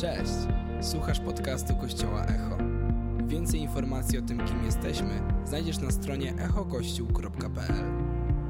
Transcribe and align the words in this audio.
Cześć! 0.00 0.32
Słuchasz 0.80 1.20
podcastu 1.20 1.76
Kościoła 1.76 2.24
Echo. 2.24 2.56
Więcej 3.26 3.60
informacji 3.60 4.18
o 4.18 4.22
tym, 4.22 4.46
kim 4.46 4.64
jesteśmy, 4.64 5.22
znajdziesz 5.44 5.78
na 5.78 5.90
stronie 5.90 6.34
echokościół.pl. 6.34 7.84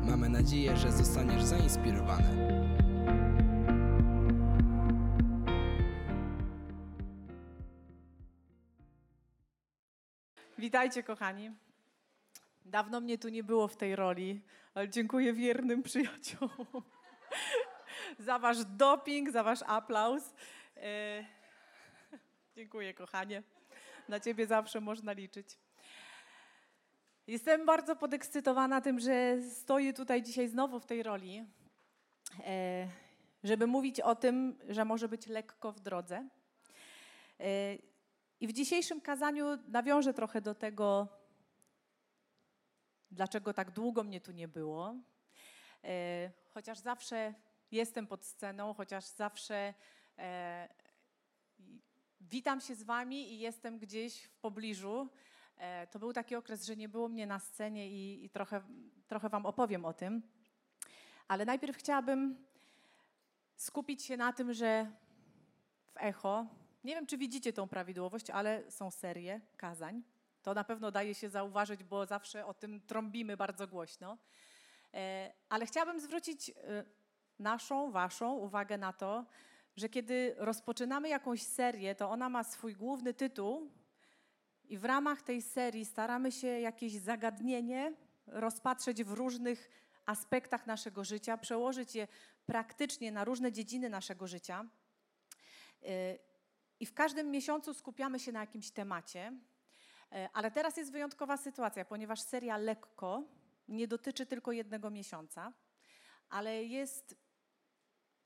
Mamy 0.02 0.28
nadzieję, 0.28 0.76
że 0.76 0.92
zostaniesz 0.92 1.42
zainspirowany. 1.42 2.62
Witajcie, 10.58 11.02
kochani. 11.02 11.50
Dawno 12.64 13.00
mnie 13.00 13.18
tu 13.18 13.28
nie 13.28 13.44
było 13.44 13.68
w 13.68 13.76
tej 13.76 13.96
roli, 13.96 14.42
ale 14.74 14.88
dziękuję 14.88 15.32
wiernym 15.32 15.82
przyjaciołom 15.82 16.66
za 18.18 18.38
wasz 18.38 18.64
doping, 18.64 19.30
za 19.30 19.42
wasz 19.42 19.60
aplauz. 19.66 20.34
Dziękuję, 22.60 22.94
kochanie. 22.94 23.42
Na 24.08 24.20
ciebie 24.20 24.46
zawsze 24.46 24.80
można 24.80 25.12
liczyć. 25.12 25.58
Jestem 27.26 27.66
bardzo 27.66 27.96
podekscytowana 27.96 28.80
tym, 28.80 29.00
że 29.00 29.42
stoję 29.42 29.92
tutaj 29.92 30.22
dzisiaj 30.22 30.48
znowu 30.48 30.80
w 30.80 30.86
tej 30.86 31.02
roli, 31.02 31.44
e, 32.46 32.88
żeby 33.44 33.66
mówić 33.66 34.00
o 34.00 34.14
tym, 34.14 34.58
że 34.68 34.84
może 34.84 35.08
być 35.08 35.26
lekko 35.26 35.72
w 35.72 35.80
drodze. 35.80 36.28
E, 37.40 37.74
I 38.40 38.46
w 38.46 38.52
dzisiejszym 38.52 39.00
kazaniu 39.00 39.46
nawiążę 39.68 40.14
trochę 40.14 40.40
do 40.40 40.54
tego, 40.54 41.08
dlaczego 43.10 43.54
tak 43.54 43.70
długo 43.70 44.04
mnie 44.04 44.20
tu 44.20 44.32
nie 44.32 44.48
było. 44.48 44.94
E, 45.84 46.30
chociaż 46.54 46.78
zawsze 46.78 47.34
jestem 47.70 48.06
pod 48.06 48.24
sceną, 48.24 48.74
chociaż 48.74 49.04
zawsze 49.04 49.74
witam 52.30 52.60
się 52.60 52.74
z 52.74 52.82
Wami 52.82 53.32
i 53.32 53.38
jestem 53.38 53.78
gdzieś 53.78 54.22
w 54.22 54.36
pobliżu. 54.36 55.08
E, 55.56 55.86
to 55.86 55.98
był 55.98 56.12
taki 56.12 56.36
okres, 56.36 56.66
że 56.66 56.76
nie 56.76 56.88
było 56.88 57.08
mnie 57.08 57.26
na 57.26 57.38
scenie 57.38 57.90
i, 57.90 58.24
i 58.24 58.30
trochę, 58.30 58.62
trochę 59.08 59.28
Wam 59.28 59.46
opowiem 59.46 59.84
o 59.84 59.92
tym. 59.92 60.22
Ale 61.28 61.44
najpierw 61.44 61.76
chciałabym 61.76 62.46
skupić 63.56 64.02
się 64.02 64.16
na 64.16 64.32
tym, 64.32 64.52
że 64.52 64.90
w 65.94 65.96
Echo, 65.96 66.46
nie 66.84 66.94
wiem 66.94 67.06
czy 67.06 67.18
widzicie 67.18 67.52
tą 67.52 67.68
prawidłowość, 67.68 68.30
ale 68.30 68.70
są 68.70 68.90
serie 68.90 69.40
kazań. 69.56 70.02
To 70.42 70.54
na 70.54 70.64
pewno 70.64 70.90
daje 70.90 71.14
się 71.14 71.30
zauważyć, 71.30 71.84
bo 71.84 72.06
zawsze 72.06 72.46
o 72.46 72.54
tym 72.54 72.80
trąbimy 72.80 73.36
bardzo 73.36 73.66
głośno. 73.66 74.18
E, 74.94 75.32
ale 75.48 75.66
chciałabym 75.66 76.00
zwrócić 76.00 76.50
e, 76.50 76.84
naszą, 77.38 77.90
waszą 77.90 78.32
uwagę 78.32 78.78
na 78.78 78.92
to, 78.92 79.24
że 79.76 79.88
kiedy 79.88 80.34
rozpoczynamy 80.38 81.08
jakąś 81.08 81.42
serię, 81.42 81.94
to 81.94 82.10
ona 82.10 82.28
ma 82.28 82.44
swój 82.44 82.74
główny 82.74 83.14
tytuł 83.14 83.70
i 84.64 84.78
w 84.78 84.84
ramach 84.84 85.22
tej 85.22 85.42
serii 85.42 85.84
staramy 85.84 86.32
się 86.32 86.46
jakieś 86.46 86.92
zagadnienie 86.92 87.92
rozpatrzeć 88.26 89.04
w 89.04 89.12
różnych 89.12 89.70
aspektach 90.06 90.66
naszego 90.66 91.04
życia, 91.04 91.38
przełożyć 91.38 91.94
je 91.94 92.08
praktycznie 92.46 93.12
na 93.12 93.24
różne 93.24 93.52
dziedziny 93.52 93.88
naszego 93.88 94.26
życia. 94.26 94.66
I 96.80 96.86
w 96.86 96.94
każdym 96.94 97.30
miesiącu 97.30 97.74
skupiamy 97.74 98.18
się 98.18 98.32
na 98.32 98.40
jakimś 98.40 98.70
temacie. 98.70 99.32
Ale 100.32 100.50
teraz 100.50 100.76
jest 100.76 100.92
wyjątkowa 100.92 101.36
sytuacja, 101.36 101.84
ponieważ 101.84 102.20
seria 102.20 102.56
lekko 102.56 103.22
nie 103.68 103.88
dotyczy 103.88 104.26
tylko 104.26 104.52
jednego 104.52 104.90
miesiąca, 104.90 105.52
ale 106.28 106.64
jest 106.64 107.16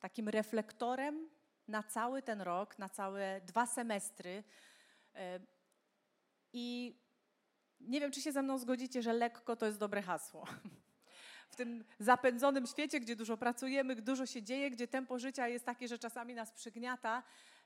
takim 0.05 0.29
reflektorem 0.29 1.29
na 1.69 1.83
cały 1.83 2.23
ten 2.23 2.41
rok, 2.41 2.79
na 2.79 2.89
całe 2.89 3.41
dwa 3.41 3.67
semestry. 3.67 4.45
E, 5.15 5.41
I 6.53 6.99
nie 7.81 8.01
wiem, 8.01 8.11
czy 8.11 8.20
się 8.20 8.33
ze 8.33 8.43
mną 8.43 8.59
zgodzicie, 8.59 9.03
że 9.03 9.13
lekko 9.13 9.57
to 9.57 9.67
jest 9.67 9.79
dobre 9.79 10.03
hasło. 10.03 10.45
W 11.53 11.57
tym 11.57 11.85
zapędzonym 11.98 12.67
świecie, 12.67 13.01
gdzie 13.01 13.17
dużo 13.17 13.37
pracujemy, 13.37 13.97
dużo 13.97 14.27
się 14.27 14.43
dzieje, 14.43 14.70
gdzie 14.70 14.89
tempo 14.89 15.19
życia 15.19 15.48
jest 15.48 15.64
takie, 15.64 15.89
że 15.89 15.98
czasami 15.98 16.35
nas 16.35 16.53
przygniata, 16.53 17.23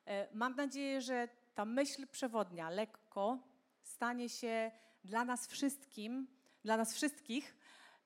e, 0.06 0.28
mam 0.34 0.54
nadzieję, 0.54 1.00
że 1.00 1.28
ta 1.54 1.64
myśl 1.64 2.06
przewodnia, 2.06 2.70
lekko, 2.70 3.38
stanie 3.82 4.28
się 4.28 4.70
dla 5.04 5.24
nas 5.24 5.48
wszystkim, 5.48 6.28
dla 6.64 6.76
nas 6.76 6.94
wszystkich 6.94 7.56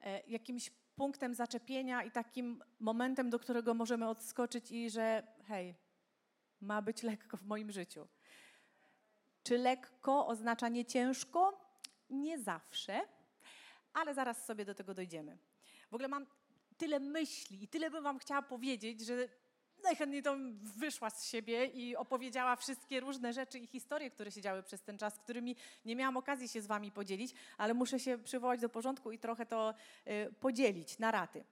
e, 0.00 0.20
jakimś 0.26 0.70
punktem 0.96 1.34
zaczepienia 1.34 2.02
i 2.02 2.10
takim 2.10 2.62
momentem, 2.80 3.30
do 3.30 3.38
którego 3.38 3.74
możemy 3.74 4.08
odskoczyć 4.08 4.72
i 4.72 4.90
że 4.90 5.26
hej, 5.44 5.74
ma 6.60 6.82
być 6.82 7.02
lekko 7.02 7.36
w 7.36 7.42
moim 7.42 7.72
życiu. 7.72 8.08
Czy 9.42 9.58
lekko 9.58 10.26
oznacza 10.26 10.68
nie 10.68 10.84
ciężko? 10.84 11.60
Nie 12.10 12.38
zawsze, 12.38 13.00
ale 13.92 14.14
zaraz 14.14 14.44
sobie 14.44 14.64
do 14.64 14.74
tego 14.74 14.94
dojdziemy. 14.94 15.38
W 15.90 15.94
ogóle 15.94 16.08
mam 16.08 16.26
tyle 16.76 17.00
myśli 17.00 17.64
i 17.64 17.68
tyle 17.68 17.90
bym 17.90 18.04
Wam 18.04 18.18
chciała 18.18 18.42
powiedzieć, 18.42 19.00
że 19.00 19.28
najchętniej 19.84 20.22
to 20.22 20.36
wyszła 20.62 21.10
z 21.10 21.24
siebie 21.26 21.66
i 21.66 21.96
opowiedziała 21.96 22.56
wszystkie 22.56 23.00
różne 23.00 23.32
rzeczy 23.32 23.58
i 23.58 23.66
historie, 23.66 24.10
które 24.10 24.30
się 24.30 24.40
działy 24.40 24.62
przez 24.62 24.82
ten 24.82 24.98
czas, 24.98 25.18
którymi 25.18 25.56
nie 25.84 25.96
miałam 25.96 26.16
okazji 26.16 26.48
się 26.48 26.62
z 26.62 26.66
Wami 26.66 26.92
podzielić, 26.92 27.34
ale 27.58 27.74
muszę 27.74 28.00
się 28.00 28.18
przywołać 28.18 28.60
do 28.60 28.68
porządku 28.68 29.12
i 29.12 29.18
trochę 29.18 29.46
to 29.46 29.74
y, 30.06 30.32
podzielić 30.40 30.98
na 30.98 31.10
raty. 31.10 31.44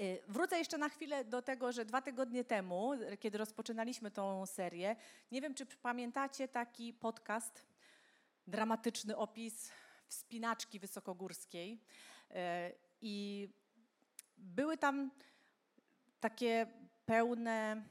Y, 0.00 0.22
wrócę 0.28 0.58
jeszcze 0.58 0.78
na 0.78 0.88
chwilę 0.88 1.24
do 1.24 1.42
tego, 1.42 1.72
że 1.72 1.84
dwa 1.84 2.02
tygodnie 2.02 2.44
temu, 2.44 2.92
kiedy 3.20 3.38
rozpoczynaliśmy 3.38 4.10
tą 4.10 4.46
serię, 4.46 4.96
nie 5.32 5.40
wiem, 5.40 5.54
czy 5.54 5.66
pamiętacie 5.66 6.48
taki 6.48 6.92
podcast, 6.92 7.66
dramatyczny 8.46 9.16
opis 9.16 9.70
wspinaczki 10.08 10.78
wysokogórskiej. 10.78 11.80
Y, 12.30 12.34
I 13.00 13.48
były 14.36 14.76
tam 14.76 15.10
takie 16.20 16.66
pełne 17.08 17.82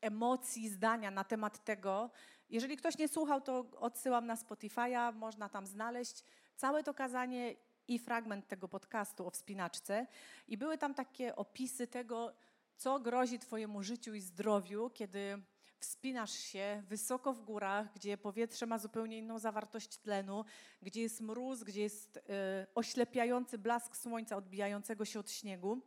emocji, 0.00 0.68
zdania 0.68 1.10
na 1.10 1.24
temat 1.24 1.64
tego. 1.64 2.10
Jeżeli 2.50 2.76
ktoś 2.76 2.98
nie 2.98 3.08
słuchał, 3.08 3.40
to 3.40 3.64
odsyłam 3.76 4.26
na 4.26 4.36
Spotify'a, 4.36 5.14
można 5.14 5.48
tam 5.48 5.66
znaleźć 5.66 6.24
całe 6.56 6.82
to 6.82 6.94
kazanie 6.94 7.54
i 7.88 7.98
fragment 7.98 8.48
tego 8.48 8.68
podcastu 8.68 9.26
o 9.26 9.30
wspinaczce. 9.30 10.06
I 10.48 10.56
były 10.56 10.78
tam 10.78 10.94
takie 10.94 11.36
opisy 11.36 11.86
tego, 11.86 12.34
co 12.76 13.00
grozi 13.00 13.38
Twojemu 13.38 13.82
życiu 13.82 14.14
i 14.14 14.20
zdrowiu, 14.20 14.90
kiedy 14.90 15.42
wspinasz 15.80 16.32
się 16.32 16.82
wysoko 16.88 17.32
w 17.32 17.40
górach, 17.40 17.92
gdzie 17.94 18.18
powietrze 18.18 18.66
ma 18.66 18.78
zupełnie 18.78 19.18
inną 19.18 19.38
zawartość 19.38 19.98
tlenu, 19.98 20.44
gdzie 20.82 21.02
jest 21.02 21.20
mróz, 21.20 21.64
gdzie 21.64 21.82
jest 21.82 22.16
y, 22.16 22.20
oślepiający 22.74 23.58
blask 23.58 23.96
słońca 23.96 24.36
odbijającego 24.36 25.04
się 25.04 25.20
od 25.20 25.30
śniegu. 25.30 25.80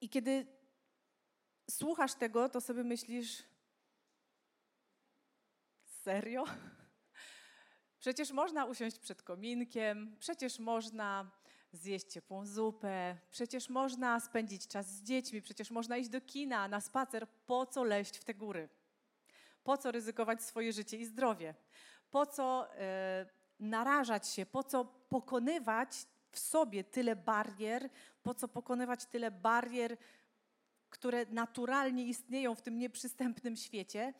I 0.00 0.08
kiedy 0.08 0.59
słuchasz 1.70 2.14
tego, 2.14 2.48
to 2.48 2.60
sobie 2.60 2.84
myślisz, 2.84 3.42
serio? 5.84 6.44
Przecież 8.00 8.32
można 8.32 8.64
usiąść 8.64 8.98
przed 8.98 9.22
kominkiem, 9.22 10.16
przecież 10.18 10.58
można 10.58 11.30
zjeść 11.72 12.06
ciepłą 12.06 12.46
zupę, 12.46 13.16
przecież 13.30 13.68
można 13.68 14.20
spędzić 14.20 14.66
czas 14.66 14.86
z 14.86 15.02
dziećmi, 15.02 15.42
przecież 15.42 15.70
można 15.70 15.96
iść 15.96 16.10
do 16.10 16.20
kina, 16.20 16.68
na 16.68 16.80
spacer. 16.80 17.26
Po 17.46 17.66
co 17.66 17.84
leść 17.84 18.16
w 18.16 18.24
te 18.24 18.34
góry? 18.34 18.68
Po 19.64 19.78
co 19.78 19.90
ryzykować 19.90 20.42
swoje 20.42 20.72
życie 20.72 20.96
i 20.96 21.06
zdrowie? 21.06 21.54
Po 22.10 22.26
co 22.26 22.74
e, 22.74 23.26
narażać 23.60 24.28
się? 24.28 24.46
Po 24.46 24.64
co 24.64 24.84
pokonywać 24.84 26.06
w 26.30 26.38
sobie 26.38 26.84
tyle 26.84 27.16
barier? 27.16 27.90
Po 28.22 28.34
co 28.34 28.48
pokonywać 28.48 29.06
tyle 29.06 29.30
barier 29.30 29.96
które 30.90 31.26
naturalnie 31.30 32.04
istnieją 32.04 32.54
w 32.54 32.62
tym 32.62 32.78
nieprzystępnym 32.78 33.56
świecie, 33.56 34.14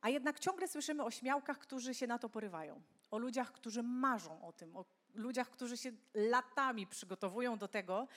a 0.00 0.08
jednak 0.08 0.38
ciągle 0.38 0.68
słyszymy 0.68 1.04
o 1.04 1.10
śmiałkach, 1.10 1.58
którzy 1.58 1.94
się 1.94 2.06
na 2.06 2.18
to 2.18 2.28
porywają, 2.28 2.82
o 3.10 3.18
ludziach, 3.18 3.52
którzy 3.52 3.82
marzą 3.82 4.42
o 4.42 4.52
tym, 4.52 4.76
o 4.76 4.84
ludziach, 5.14 5.50
którzy 5.50 5.76
się 5.76 5.92
latami 6.14 6.86
przygotowują 6.86 7.58
do 7.58 7.68
tego, 7.68 8.08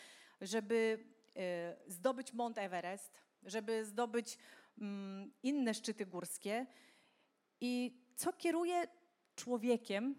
żeby 0.41 1.05
e, 1.35 1.75
zdobyć 1.87 2.33
Mount 2.33 2.57
Everest, 2.57 3.21
żeby 3.43 3.85
zdobyć 3.85 4.37
mm, 4.77 5.31
inne 5.43 5.73
szczyty 5.73 6.05
górskie. 6.05 6.65
I 7.61 8.01
co 8.15 8.33
kieruje 8.33 8.87
człowiekiem, 9.35 10.15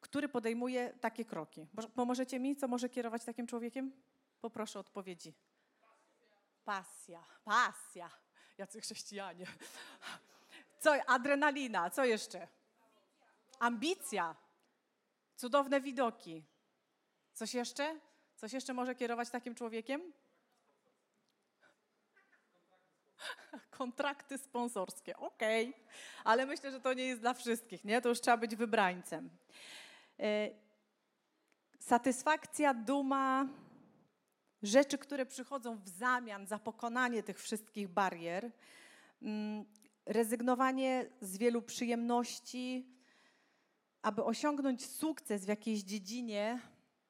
który 0.00 0.28
podejmuje 0.28 0.92
takie 1.00 1.24
kroki? 1.24 1.66
Pomożecie 1.94 2.40
mi, 2.40 2.56
co 2.56 2.68
może 2.68 2.88
kierować 2.88 3.24
takim 3.24 3.46
człowiekiem? 3.46 3.92
Poproszę 4.40 4.78
odpowiedzi. 4.78 5.34
Pasja, 6.64 7.24
pasja. 7.44 8.10
Jacy 8.58 8.80
chrześcijanie. 8.80 9.46
Co, 10.80 10.94
adrenalina, 11.06 11.90
co 11.90 12.04
jeszcze? 12.04 12.48
Ambicja. 13.58 14.36
Cudowne 15.36 15.80
widoki. 15.80 16.44
Coś 17.32 17.54
jeszcze? 17.54 18.00
Coś 18.36 18.52
jeszcze 18.52 18.74
może 18.74 18.94
kierować 18.94 19.30
takim 19.30 19.54
człowiekiem? 19.54 20.12
kontrakty 23.70 24.38
sponsorskie. 24.38 25.16
Okej, 25.16 25.68
okay. 25.68 25.82
ale 26.24 26.46
myślę, 26.46 26.70
że 26.70 26.80
to 26.80 26.94
nie 26.94 27.04
jest 27.04 27.20
dla 27.20 27.34
wszystkich, 27.34 27.84
nie? 27.84 28.00
To 28.00 28.08
już 28.08 28.20
trzeba 28.20 28.36
być 28.36 28.56
wybrańcem. 28.56 29.30
E, 30.20 30.50
satysfakcja, 31.78 32.74
duma, 32.74 33.48
rzeczy, 34.62 34.98
które 34.98 35.26
przychodzą 35.26 35.78
w 35.78 35.88
zamian 35.88 36.46
za 36.46 36.58
pokonanie 36.58 37.22
tych 37.22 37.40
wszystkich 37.40 37.88
barier, 37.88 38.50
mm, 39.22 39.64
rezygnowanie 40.06 41.10
z 41.20 41.38
wielu 41.38 41.62
przyjemności, 41.62 42.86
aby 44.02 44.24
osiągnąć 44.24 44.86
sukces 44.86 45.44
w 45.44 45.48
jakiejś 45.48 45.82
dziedzinie, 45.82 46.60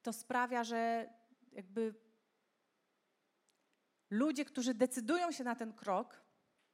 to 0.02 0.12
sprawia, 0.12 0.64
że 0.64 1.10
jakby 1.52 1.94
ludzie, 4.10 4.44
którzy 4.44 4.74
decydują 4.74 5.32
się 5.32 5.44
na 5.44 5.54
ten 5.54 5.72
krok, 5.72 6.22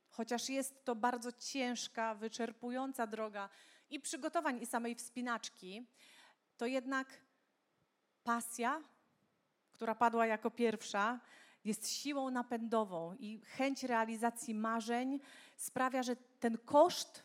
chociaż 0.08 0.48
jest 0.48 0.84
to 0.84 0.96
bardzo 0.96 1.32
ciężka, 1.32 2.14
wyczerpująca 2.14 3.06
droga 3.06 3.48
i 3.90 4.00
przygotowań, 4.00 4.62
i 4.62 4.66
samej 4.66 4.94
wspinaczki, 4.94 5.86
to 6.56 6.66
jednak 6.66 7.20
pasja, 8.22 8.82
która 9.78 9.94
padła 9.94 10.26
jako 10.26 10.50
pierwsza, 10.50 11.20
jest 11.64 11.88
siłą 11.88 12.30
napędową 12.30 13.14
i 13.18 13.40
chęć 13.44 13.82
realizacji 13.82 14.54
marzeń 14.54 15.20
sprawia, 15.56 16.02
że 16.02 16.16
ten 16.16 16.58
koszt 16.58 17.22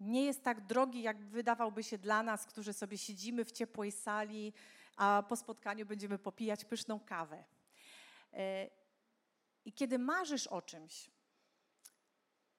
nie 0.00 0.24
jest 0.24 0.44
tak 0.44 0.66
drogi, 0.66 1.02
jak 1.02 1.24
wydawałby 1.24 1.82
się 1.82 1.98
dla 1.98 2.22
nas, 2.22 2.46
którzy 2.46 2.72
sobie 2.72 2.98
siedzimy 2.98 3.44
w 3.44 3.52
ciepłej 3.52 3.92
sali, 3.92 4.52
a 4.96 5.22
po 5.28 5.36
spotkaniu 5.36 5.86
będziemy 5.86 6.18
popijać 6.18 6.64
pyszną 6.64 7.00
kawę. 7.00 7.44
E, 8.32 8.70
I 9.64 9.72
kiedy 9.72 9.98
marzysz 9.98 10.46
o 10.46 10.62
czymś, 10.62 11.10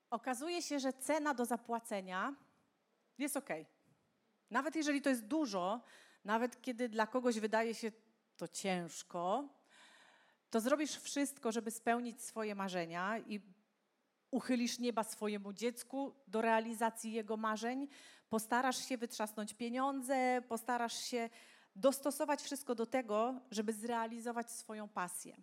okazuje 0.09 0.61
się, 0.61 0.79
że 0.79 0.93
cena 0.93 1.33
do 1.33 1.45
zapłacenia 1.45 2.35
jest 3.17 3.37
ok. 3.37 3.49
Nawet 4.49 4.75
jeżeli 4.75 5.01
to 5.01 5.09
jest 5.09 5.25
dużo, 5.25 5.81
nawet 6.25 6.61
kiedy 6.61 6.89
dla 6.89 7.07
kogoś 7.07 7.39
wydaje 7.39 7.75
się 7.75 7.91
to 8.37 8.47
ciężko, 8.47 9.49
to 10.49 10.59
zrobisz 10.59 10.95
wszystko, 10.95 11.51
żeby 11.51 11.71
spełnić 11.71 12.21
swoje 12.21 12.55
marzenia 12.55 13.19
i 13.19 13.41
uchylisz 14.31 14.79
nieba 14.79 15.03
swojemu 15.03 15.53
dziecku 15.53 16.15
do 16.27 16.41
realizacji 16.41 17.11
jego 17.11 17.37
marzeń, 17.37 17.87
postarasz 18.29 18.77
się 18.87 18.97
wytrzasnąć 18.97 19.53
pieniądze, 19.53 20.41
postarasz 20.47 21.03
się 21.03 21.29
dostosować 21.75 22.41
wszystko 22.41 22.75
do 22.75 22.85
tego, 22.85 23.41
żeby 23.51 23.73
zrealizować 23.73 24.51
swoją 24.51 24.87
pasję. 24.87 25.37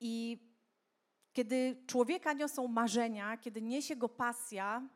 I 0.00 0.38
kiedy 1.32 1.84
człowieka 1.86 2.32
niosą 2.32 2.68
marzenia, 2.68 3.36
kiedy 3.36 3.62
niesie 3.62 3.96
go 3.96 4.08
pasja, 4.08 4.88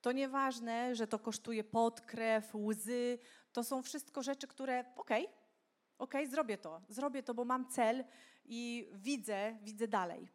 to 0.00 0.12
nieważne, 0.12 0.94
że 0.94 1.06
to 1.06 1.18
kosztuje 1.18 1.64
pot, 1.64 2.00
krew, 2.00 2.54
łzy, 2.54 3.18
to 3.52 3.64
są 3.64 3.82
wszystko 3.82 4.22
rzeczy, 4.22 4.46
które 4.46 4.84
okej, 4.96 5.24
okay, 5.24 5.35
okay, 5.98 6.26
zrobię 6.26 6.58
to, 6.58 6.80
zrobię 6.88 7.22
to, 7.22 7.34
bo 7.34 7.44
mam 7.44 7.68
cel 7.68 8.04
i 8.44 8.90
widzę, 8.92 9.58
widzę 9.62 9.88
dalej. 9.88 10.28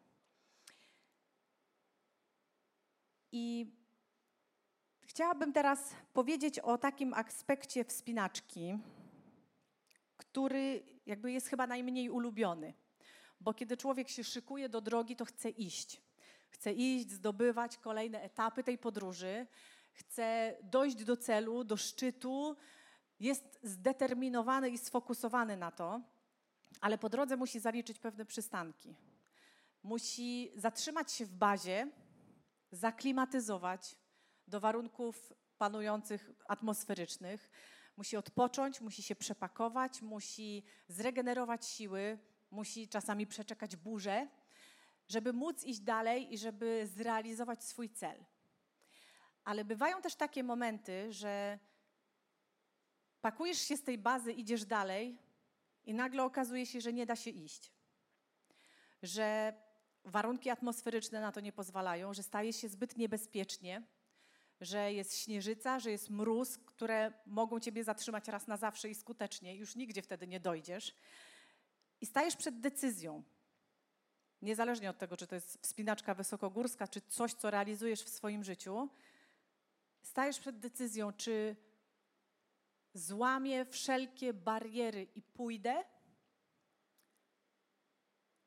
I 3.32 3.66
chciałabym 5.00 5.52
teraz 5.52 5.94
powiedzieć 6.12 6.58
o 6.58 6.78
takim 6.78 7.14
aspekcie 7.14 7.84
wspinaczki, 7.84 8.78
który 10.16 10.82
jakby 11.06 11.32
jest 11.32 11.48
chyba 11.48 11.66
najmniej 11.66 12.10
ulubiony. 12.10 12.74
Bo 13.40 13.54
kiedy 13.54 13.76
człowiek 13.76 14.08
się 14.08 14.24
szykuje 14.24 14.68
do 14.68 14.80
drogi, 14.80 15.16
to 15.16 15.24
chce 15.24 15.50
iść. 15.50 16.02
Chce 16.48 16.72
iść, 16.72 17.10
zdobywać 17.10 17.78
kolejne 17.78 18.22
etapy 18.22 18.64
tej 18.64 18.78
podróży, 18.78 19.46
chce 19.92 20.56
dojść 20.62 21.04
do 21.04 21.16
celu, 21.16 21.64
do 21.64 21.76
szczytu, 21.76 22.56
jest 23.20 23.58
zdeterminowany 23.62 24.70
i 24.70 24.78
sfokusowany 24.78 25.56
na 25.56 25.70
to, 25.70 26.00
ale 26.80 26.98
po 26.98 27.08
drodze 27.08 27.36
musi 27.36 27.60
zaliczyć 27.60 27.98
pewne 27.98 28.24
przystanki. 28.24 28.96
Musi 29.82 30.52
zatrzymać 30.56 31.12
się 31.12 31.26
w 31.26 31.34
bazie, 31.34 31.90
zaklimatyzować 32.72 33.96
do 34.48 34.60
warunków 34.60 35.32
panujących 35.58 36.30
atmosferycznych. 36.48 37.50
Musi 37.96 38.16
odpocząć, 38.16 38.80
musi 38.80 39.02
się 39.02 39.16
przepakować, 39.16 40.02
musi 40.02 40.64
zregenerować 40.88 41.66
siły, 41.66 42.18
musi 42.50 42.88
czasami 42.88 43.26
przeczekać 43.26 43.76
burzę, 43.76 44.28
żeby 45.08 45.32
móc 45.32 45.64
iść 45.64 45.80
dalej 45.80 46.34
i 46.34 46.38
żeby 46.38 46.88
zrealizować 46.94 47.64
swój 47.64 47.90
cel. 47.90 48.24
Ale 49.44 49.64
bywają 49.64 50.02
też 50.02 50.14
takie 50.14 50.44
momenty, 50.44 51.12
że 51.12 51.58
pakujesz 53.22 53.58
się 53.58 53.76
z 53.76 53.82
tej 53.82 53.98
bazy, 53.98 54.32
idziesz 54.32 54.64
dalej 54.64 55.18
i 55.84 55.94
nagle 55.94 56.24
okazuje 56.24 56.66
się, 56.66 56.80
że 56.80 56.92
nie 56.92 57.06
da 57.06 57.16
się 57.16 57.30
iść. 57.30 57.72
Że 59.02 59.54
warunki 60.04 60.50
atmosferyczne 60.50 61.20
na 61.20 61.32
to 61.32 61.40
nie 61.40 61.52
pozwalają, 61.52 62.14
że 62.14 62.22
staje 62.22 62.52
się 62.52 62.68
zbyt 62.68 62.96
niebezpiecznie, 62.96 63.82
że 64.60 64.92
jest 64.92 65.18
śnieżyca, 65.18 65.80
że 65.80 65.90
jest 65.90 66.10
mróz, 66.10 66.58
które 66.58 67.12
mogą 67.26 67.60
ciebie 67.60 67.84
zatrzymać 67.84 68.28
raz 68.28 68.46
na 68.46 68.56
zawsze 68.56 68.88
i 68.88 68.94
skutecznie, 68.94 69.56
już 69.56 69.76
nigdzie 69.76 70.02
wtedy 70.02 70.26
nie 70.26 70.40
dojdziesz. 70.40 70.94
I 72.00 72.06
stajesz 72.06 72.36
przed 72.36 72.60
decyzją. 72.60 73.22
Niezależnie 74.42 74.90
od 74.90 74.98
tego, 74.98 75.16
czy 75.16 75.26
to 75.26 75.34
jest 75.34 75.58
wspinaczka 75.62 76.14
wysokogórska, 76.14 76.88
czy 76.88 77.00
coś, 77.00 77.34
co 77.34 77.50
realizujesz 77.50 78.02
w 78.02 78.08
swoim 78.08 78.44
życiu, 78.44 78.88
stajesz 80.02 80.38
przed 80.38 80.58
decyzją, 80.58 81.12
czy 81.12 81.56
złamię 82.94 83.64
wszelkie 83.64 84.32
bariery 84.32 85.02
i 85.14 85.22
pójdę, 85.22 85.84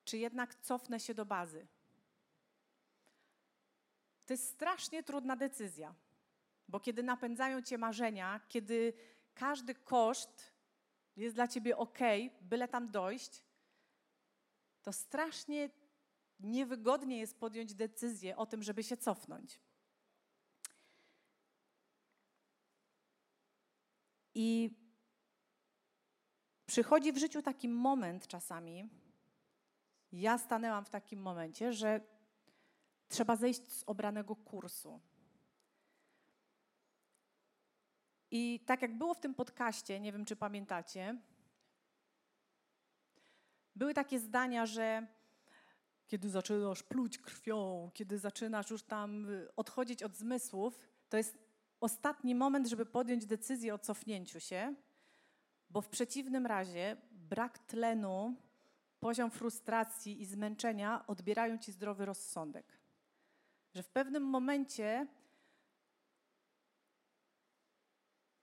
czy 0.04 0.18
jednak 0.18 0.56
cofnę 0.56 1.00
się 1.00 1.14
do 1.14 1.26
bazy. 1.26 1.68
To 4.26 4.34
jest 4.34 4.50
strasznie 4.50 5.04
trudna 5.04 5.36
decyzja, 5.36 5.96
bo 6.68 6.80
kiedy 6.80 7.04
napędzają 7.04 7.62
cię 7.62 7.78
marzenia, 7.78 8.42
kiedy 8.48 8.94
każdy 9.34 9.76
koszt 9.76 10.54
jest 11.16 11.36
dla 11.36 11.48
ciebie 11.48 11.78
ok, 11.78 12.00
byle 12.42 12.68
tam 12.68 12.92
dojść, 12.92 13.44
to 14.82 14.94
strasznie 14.94 15.70
niewygodnie 16.40 17.20
jest 17.20 17.40
podjąć 17.40 17.74
decyzję 17.74 18.38
o 18.38 18.46
tym, 18.46 18.64
żeby 18.64 18.84
się 18.84 18.98
cofnąć. 18.98 19.60
I 24.36 24.70
przychodzi 26.66 27.14
w 27.14 27.18
życiu 27.18 27.42
taki 27.42 27.70
moment 27.70 28.28
czasami, 28.28 28.90
ja 30.12 30.38
stanęłam 30.38 30.86
w 30.86 30.90
takim 30.90 31.22
momencie, 31.22 31.74
że 31.74 32.02
trzeba 33.08 33.36
zejść 33.36 33.72
z 33.72 33.84
obranego 33.88 34.36
kursu. 34.36 35.02
I 38.32 38.60
tak 38.66 38.82
jak 38.82 38.98
było 38.98 39.14
w 39.14 39.20
tym 39.20 39.36
podcaście, 39.36 40.00
nie 40.00 40.12
wiem 40.12 40.26
czy 40.26 40.36
pamiętacie, 40.36 41.22
były 43.76 43.94
takie 43.94 44.20
zdania, 44.20 44.66
że 44.66 45.08
kiedy 46.08 46.30
zaczynasz 46.30 46.84
pluć 46.84 47.18
krwią, 47.18 47.92
kiedy 47.94 48.20
zaczynasz 48.20 48.70
już 48.70 48.84
tam 48.84 49.28
odchodzić 49.56 50.04
od 50.04 50.16
zmysłów, 50.16 50.80
to 51.10 51.18
jest 51.18 51.45
ostatni 51.80 52.36
moment, 52.36 52.68
żeby 52.68 52.86
podjąć 52.86 53.26
decyzję 53.26 53.74
o 53.74 53.80
cofnięciu 53.80 54.40
się, 54.40 54.76
bo 55.70 55.82
w 55.82 55.90
przeciwnym 55.90 56.46
razie 56.46 56.98
brak 57.12 57.60
tlenu, 57.60 58.36
poziom 59.00 59.32
frustracji 59.32 60.22
i 60.22 60.26
zmęczenia 60.26 61.08
odbierają 61.08 61.58
ci 61.58 61.72
zdrowy 61.72 62.06
rozsądek. 62.06 62.80
Że 63.74 63.84
w 63.84 63.90
pewnym 63.90 64.24
momencie 64.24 65.08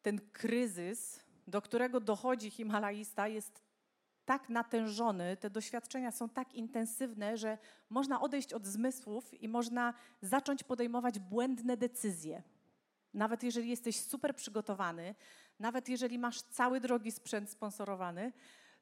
ten 0.02 0.20
kryzys, 0.32 1.20
do 1.46 1.62
którego 1.62 2.00
dochodzi 2.00 2.50
Himalajista, 2.50 3.28
jest 3.28 3.62
tak 4.24 4.48
natężony, 4.48 5.36
te 5.36 5.50
doświadczenia 5.50 6.10
są 6.10 6.28
tak 6.28 6.54
intensywne, 6.54 7.36
że 7.36 7.58
można 7.90 8.20
odejść 8.20 8.52
od 8.52 8.66
zmysłów 8.66 9.42
i 9.42 9.48
można 9.48 9.94
zacząć 10.22 10.62
podejmować 10.62 11.18
błędne 11.18 11.76
decyzje. 11.76 12.42
Nawet 13.14 13.42
jeżeli 13.42 13.68
jesteś 13.70 14.00
super 14.00 14.36
przygotowany, 14.36 15.14
nawet 15.58 15.88
jeżeli 15.88 16.18
masz 16.18 16.42
cały 16.42 16.80
drogi 16.80 17.12
sprzęt 17.12 17.50
sponsorowany, 17.50 18.32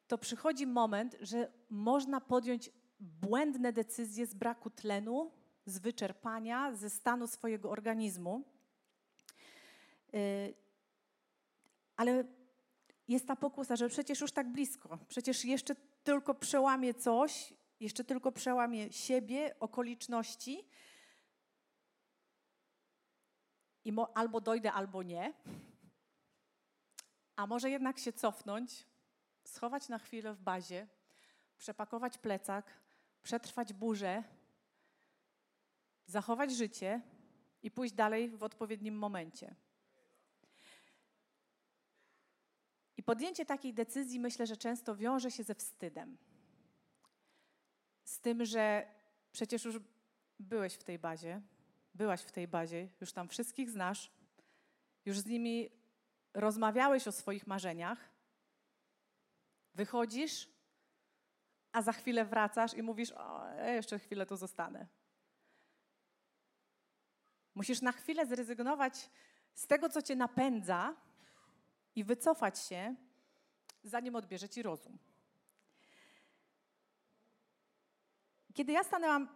to 0.07 0.19
przychodzi 0.19 0.67
moment, 0.67 1.17
że 1.21 1.53
można 1.71 2.21
podjąć 2.21 2.71
błędne 3.01 3.73
decyzje 3.73 4.27
z 4.27 4.35
braku 4.35 4.71
tlenu, 4.71 5.33
z 5.67 5.79
wyczerpania, 5.79 6.75
ze 6.75 6.91
stanu 6.91 7.27
swojego 7.27 7.71
organizmu. 7.71 8.45
Y, 10.15 10.55
ale 11.97 12.25
jest 13.09 13.27
ta 13.27 13.37
pokusa, 13.37 13.77
że 13.77 13.89
przecież 13.89 14.21
już 14.21 14.33
tak 14.33 14.53
blisko, 14.53 14.99
przecież 15.09 15.45
jeszcze 15.45 15.75
tylko 16.05 16.35
przełamie 16.35 16.95
coś 16.95 17.55
jeszcze 17.81 18.05
tylko 18.05 18.33
przełamię 18.33 18.93
siebie, 18.93 19.55
okoliczności 19.61 20.65
i 23.85 23.93
mo- 23.93 24.17
albo 24.17 24.41
dojdę, 24.41 24.73
albo 24.73 25.03
nie. 25.03 25.33
A 27.37 27.47
może 27.47 27.71
jednak 27.71 27.99
się 27.99 28.13
cofnąć, 28.13 28.87
schować 29.45 29.89
na 29.89 29.99
chwilę 29.99 30.35
w 30.35 30.41
bazie, 30.41 30.89
przepakować 31.59 32.19
plecak, 32.19 32.81
przetrwać 33.23 33.73
burzę, 33.73 34.25
zachować 36.07 36.53
życie 36.53 37.01
i 37.63 37.71
pójść 37.71 37.95
dalej 37.95 38.31
w 38.31 38.43
odpowiednim 38.43 38.99
momencie. 38.99 39.55
I 42.97 43.03
podjęcie 43.03 43.47
takiej 43.47 43.75
decyzji 43.75 44.21
myślę, 44.21 44.47
że 44.47 44.57
często 44.57 44.97
wiąże 44.97 45.31
się 45.31 45.43
ze 45.43 45.55
wstydem. 45.55 46.19
Z 48.05 48.21
tym, 48.21 48.45
że 48.45 48.95
przecież 49.33 49.65
już 49.65 49.77
byłeś 50.39 50.75
w 50.75 50.85
tej 50.85 50.99
bazie, 50.99 51.41
byłaś 52.01 52.23
w 52.23 52.33
tej 52.33 52.49
bazie, 52.49 52.89
już 53.01 53.13
tam 53.13 53.29
wszystkich 53.29 53.71
znasz, 53.71 54.11
już 55.05 55.19
z 55.19 55.27
nimi 55.27 55.71
rozmawiałeś 56.35 57.09
o 57.09 57.13
swoich 57.13 57.47
marzeniach, 57.47 58.11
wychodzisz, 59.75 60.49
a 61.73 61.83
za 61.83 61.93
chwilę 61.93 62.25
wracasz 62.25 62.75
i 62.75 62.83
mówisz: 62.83 63.13
O, 63.13 63.47
ja 63.47 63.73
jeszcze 63.73 63.99
chwilę 63.99 64.27
tu 64.27 64.37
zostanę. 64.37 64.87
Musisz 67.55 67.83
na 67.83 67.93
chwilę 67.93 68.27
zrezygnować 68.27 69.11
z 69.55 69.67
tego, 69.67 69.89
co 69.89 70.03
cię 70.03 70.17
napędza 70.17 70.97
i 71.95 72.05
wycofać 72.05 72.59
się, 72.59 72.95
zanim 73.85 74.17
odbierze 74.17 74.49
ci 74.49 74.63
rozum. 74.63 74.99
Kiedy 78.55 78.73
ja 78.73 78.85
stanęłam 78.85 79.29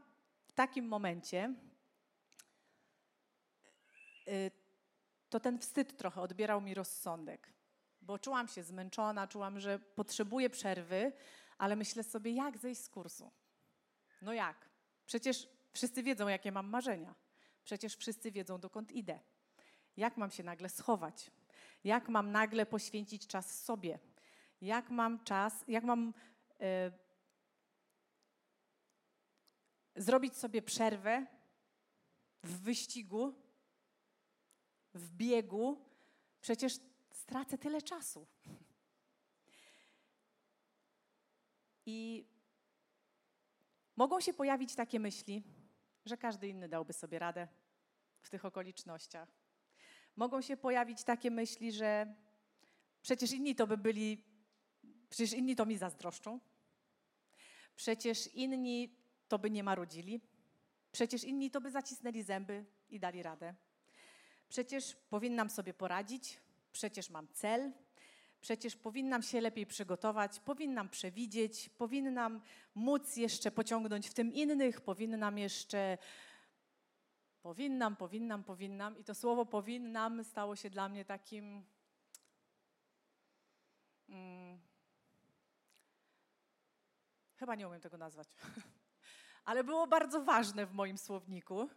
w 0.47 0.53
takim 0.53 0.89
momencie, 0.89 1.55
to 5.31 5.41
ten 5.41 5.59
wstyd 5.59 5.97
trochę 5.97 6.21
odbierał 6.21 6.61
mi 6.61 6.75
rozsądek, 6.75 7.53
bo 8.03 8.19
czułam 8.19 8.49
się 8.49 8.63
zmęczona, 8.63 9.27
czułam, 9.27 9.61
że 9.61 9.79
potrzebuję 9.79 10.51
przerwy, 10.51 11.13
ale 11.59 11.77
myślę 11.77 12.03
sobie, 12.03 12.31
jak 12.31 12.59
zejść 12.59 12.81
z 12.81 12.89
kursu? 12.89 13.31
No 14.23 14.33
jak? 14.33 14.69
Przecież 15.07 15.49
wszyscy 15.73 16.03
wiedzą, 16.03 16.29
jakie 16.29 16.53
mam 16.53 16.69
marzenia. 16.69 17.15
Przecież 17.65 17.97
wszyscy 17.97 18.31
wiedzą, 18.31 18.61
dokąd 18.61 18.93
idę. 18.93 19.19
Jak 19.97 20.17
mam 20.17 20.31
się 20.31 20.43
nagle 20.43 20.69
schować? 20.69 21.31
Jak 21.85 22.09
mam 22.09 22.33
nagle 22.33 22.67
poświęcić 22.67 23.27
czas 23.27 23.65
sobie? 23.65 23.99
Jak 24.61 24.91
mam 24.91 25.25
czas, 25.25 25.65
jak 25.69 25.85
mam 25.85 26.15
e, 26.61 26.93
zrobić 29.97 30.37
sobie 30.37 30.63
przerwę 30.63 31.27
w 32.43 32.61
wyścigu, 32.61 33.35
w 34.95 35.11
biegu? 35.11 35.85
Przecież 36.41 36.79
stracę 37.11 37.59
tyle 37.59 37.83
czasu. 37.83 38.27
I 41.87 42.29
mogą 43.97 44.21
się 44.21 44.35
pojawić 44.35 44.75
takie 44.75 45.01
myśli, 45.01 45.43
że 46.07 46.17
każdy 46.17 46.49
inny 46.49 46.69
dałby 46.69 46.93
sobie 46.93 47.19
radę 47.19 47.49
w 48.21 48.31
tych 48.31 48.45
okolicznościach. 48.45 49.29
Mogą 50.17 50.41
się 50.41 50.57
pojawić 50.57 51.05
takie 51.05 51.31
myśli, 51.31 51.73
że 51.73 52.15
przecież 53.03 53.33
inni 53.33 53.55
to 53.55 53.67
by 53.67 53.77
byli, 53.77 54.25
przecież 55.11 55.33
inni 55.33 55.57
to 55.57 55.67
mi 55.67 55.77
zazdroszczą, 55.77 56.41
przecież 57.77 58.35
inni 58.35 58.97
to 59.29 59.39
by 59.39 59.51
nie 59.51 59.65
marudzili, 59.65 60.21
przecież 60.93 61.25
inni 61.25 61.51
to 61.51 61.61
by 61.61 61.71
zacisnęli 61.71 62.23
zęby 62.23 62.65
i 62.91 63.01
dali 63.01 63.23
radę. 63.23 63.55
Przecież 64.55 64.97
powinnam 65.11 65.51
sobie 65.51 65.75
poradzić, 65.75 66.41
przecież 66.73 67.11
mam 67.11 67.29
cel, 67.29 67.73
przecież 68.41 68.77
powinnam 68.77 69.23
się 69.23 69.41
lepiej 69.41 69.67
przygotować, 69.67 70.41
powinnam 70.41 70.89
przewidzieć, 70.89 71.69
powinnam 71.69 72.41
móc 72.75 73.17
jeszcze 73.17 73.51
pociągnąć 73.51 74.09
w 74.09 74.15
tym 74.15 74.33
innych, 74.33 74.81
powinnam 74.81 75.39
jeszcze. 75.39 75.99
Powinnam, 77.43 77.97
powinnam, 77.97 78.45
powinnam. 78.45 78.99
I 78.99 79.05
to 79.05 79.15
słowo 79.15 79.47
powinnam 79.47 80.25
stało 80.25 80.57
się 80.57 80.71
dla 80.71 80.89
mnie 80.89 81.05
takim. 81.05 81.65
Hmm, 84.07 84.61
chyba 87.37 87.55
nie 87.55 87.69
umiem 87.69 87.81
tego 87.81 87.99
nazwać, 87.99 88.29
ale 89.45 89.65
było 89.65 89.87
bardzo 89.87 90.25
ważne 90.25 90.67
w 90.67 90.73
moim 90.73 90.99
słowniku, 90.99 91.69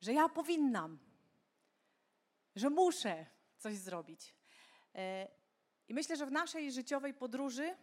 że 0.00 0.12
ja 0.12 0.28
powinnam, 0.28 1.09
że 2.56 2.70
muszę 2.70 3.26
coś 3.58 3.76
zrobić. 3.76 4.34
E, 4.94 5.28
i 5.88 5.94
myślę, 5.94 6.16
że 6.16 6.26
w 6.26 6.32
naszej 6.32 6.72
życiowej 6.72 7.14
podróży 7.14 7.76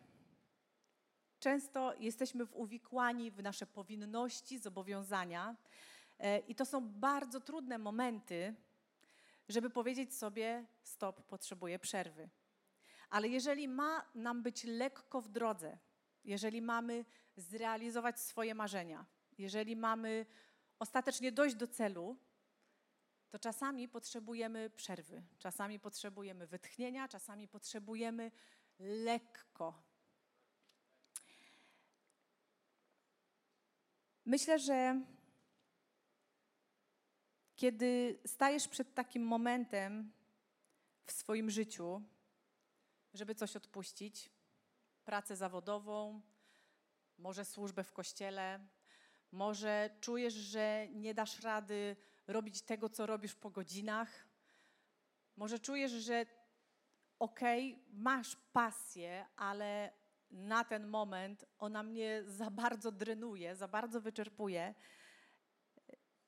często 1.39 1.93
jesteśmy 1.93 2.45
uwikłani 2.45 3.31
w 3.31 3.43
nasze 3.43 3.65
powinności, 3.65 4.59
zobowiązania. 4.59 5.55
E, 6.19 6.39
I 6.39 6.55
to 6.55 6.65
są 6.65 6.89
bardzo 6.89 7.39
trudne 7.39 7.77
momenty, 7.77 8.55
żeby 9.49 9.69
powiedzieć 9.69 10.15
sobie: 10.15 10.65
Stop, 10.83 11.21
potrzebuję 11.21 11.79
przerwy. 11.79 12.29
Ale 13.09 13.27
jeżeli 13.27 13.67
ma 13.67 14.05
nam 14.15 14.43
być 14.43 14.63
lekko 14.63 15.21
w 15.21 15.29
drodze, 15.29 15.77
jeżeli 16.23 16.61
mamy 16.61 17.05
zrealizować 17.37 18.19
swoje 18.19 18.55
marzenia, 18.55 19.05
jeżeli 19.37 19.75
mamy 19.75 20.25
ostatecznie 20.79 21.31
dojść 21.31 21.55
do 21.55 21.67
celu, 21.67 22.17
to 23.29 23.39
czasami 23.39 23.87
potrzebujemy 23.87 24.69
przerwy, 24.69 25.23
czasami 25.39 25.79
potrzebujemy 25.79 26.47
wytchnienia, 26.47 27.07
czasami 27.07 27.47
potrzebujemy 27.47 28.31
lekko. 28.79 29.83
Myślę, 34.25 34.59
że 34.59 35.01
kiedy 37.55 38.19
stajesz 38.25 38.67
przed 38.67 38.93
takim 38.93 39.23
momentem 39.23 40.11
w 41.05 41.11
swoim 41.11 41.49
życiu, 41.49 42.01
żeby 43.13 43.35
coś 43.35 43.55
odpuścić, 43.55 44.31
pracę 45.05 45.35
zawodową, 45.35 46.21
może 47.17 47.45
służbę 47.45 47.83
w 47.83 47.93
kościele, 47.93 48.67
może 49.31 49.89
czujesz, 50.01 50.33
że 50.33 50.87
nie 50.87 51.13
dasz 51.13 51.39
rady 51.39 51.95
robić 52.27 52.61
tego, 52.61 52.89
co 52.89 53.05
robisz 53.05 53.35
po 53.35 53.49
godzinach. 53.49 54.27
Może 55.35 55.59
czujesz, 55.59 55.91
że 55.91 56.25
okej, 57.19 57.73
okay, 57.73 57.85
masz 57.93 58.35
pasję, 58.53 59.25
ale 59.35 59.93
na 60.31 60.63
ten 60.63 60.87
moment 60.87 61.45
ona 61.59 61.83
mnie 61.83 62.23
za 62.25 62.51
bardzo 62.51 62.91
drenuje, 62.91 63.55
za 63.55 63.67
bardzo 63.67 64.01
wyczerpuje. 64.01 64.75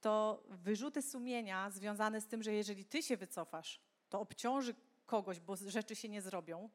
To 0.01 0.43
wyrzuty 0.49 1.01
sumienia 1.01 1.71
związane 1.71 2.21
z 2.21 2.27
tym, 2.27 2.43
że 2.43 2.53
jeżeli 2.53 2.85
ty 2.85 3.03
się 3.03 3.17
wycofasz, 3.17 3.81
to 4.09 4.19
obciąży 4.19 4.75
kogoś, 5.05 5.39
bo 5.39 5.55
rzeczy 5.55 5.95
się 5.95 6.09
nie 6.09 6.21
zrobią. 6.21 6.69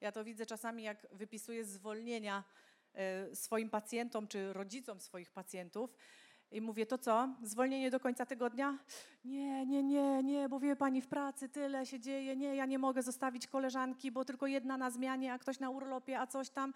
Ja 0.00 0.12
to 0.12 0.24
widzę 0.24 0.46
czasami, 0.46 0.82
jak 0.82 1.06
wypisuję 1.12 1.64
zwolnienia 1.64 2.44
e, 2.94 3.36
swoim 3.36 3.70
pacjentom 3.70 4.28
czy 4.28 4.52
rodzicom 4.52 5.00
swoich 5.00 5.30
pacjentów, 5.30 5.96
i 6.52 6.60
mówię, 6.60 6.86
to 6.86 6.98
co? 6.98 7.28
Zwolnienie 7.42 7.90
do 7.90 8.00
końca 8.00 8.26
tygodnia? 8.26 8.78
Nie, 9.24 9.66
nie, 9.66 9.82
nie, 9.82 10.22
nie, 10.22 10.48
bo 10.48 10.60
wie 10.60 10.76
pani, 10.76 11.02
w 11.02 11.08
pracy 11.08 11.48
tyle 11.48 11.86
się 11.86 12.00
dzieje. 12.00 12.36
Nie, 12.36 12.56
ja 12.56 12.66
nie 12.66 12.78
mogę 12.78 13.02
zostawić 13.02 13.46
koleżanki, 13.46 14.12
bo 14.12 14.24
tylko 14.24 14.46
jedna 14.46 14.76
na 14.76 14.90
zmianie, 14.90 15.32
a 15.32 15.38
ktoś 15.38 15.58
na 15.60 15.70
urlopie, 15.70 16.20
a 16.20 16.26
coś 16.26 16.50
tam. 16.50 16.74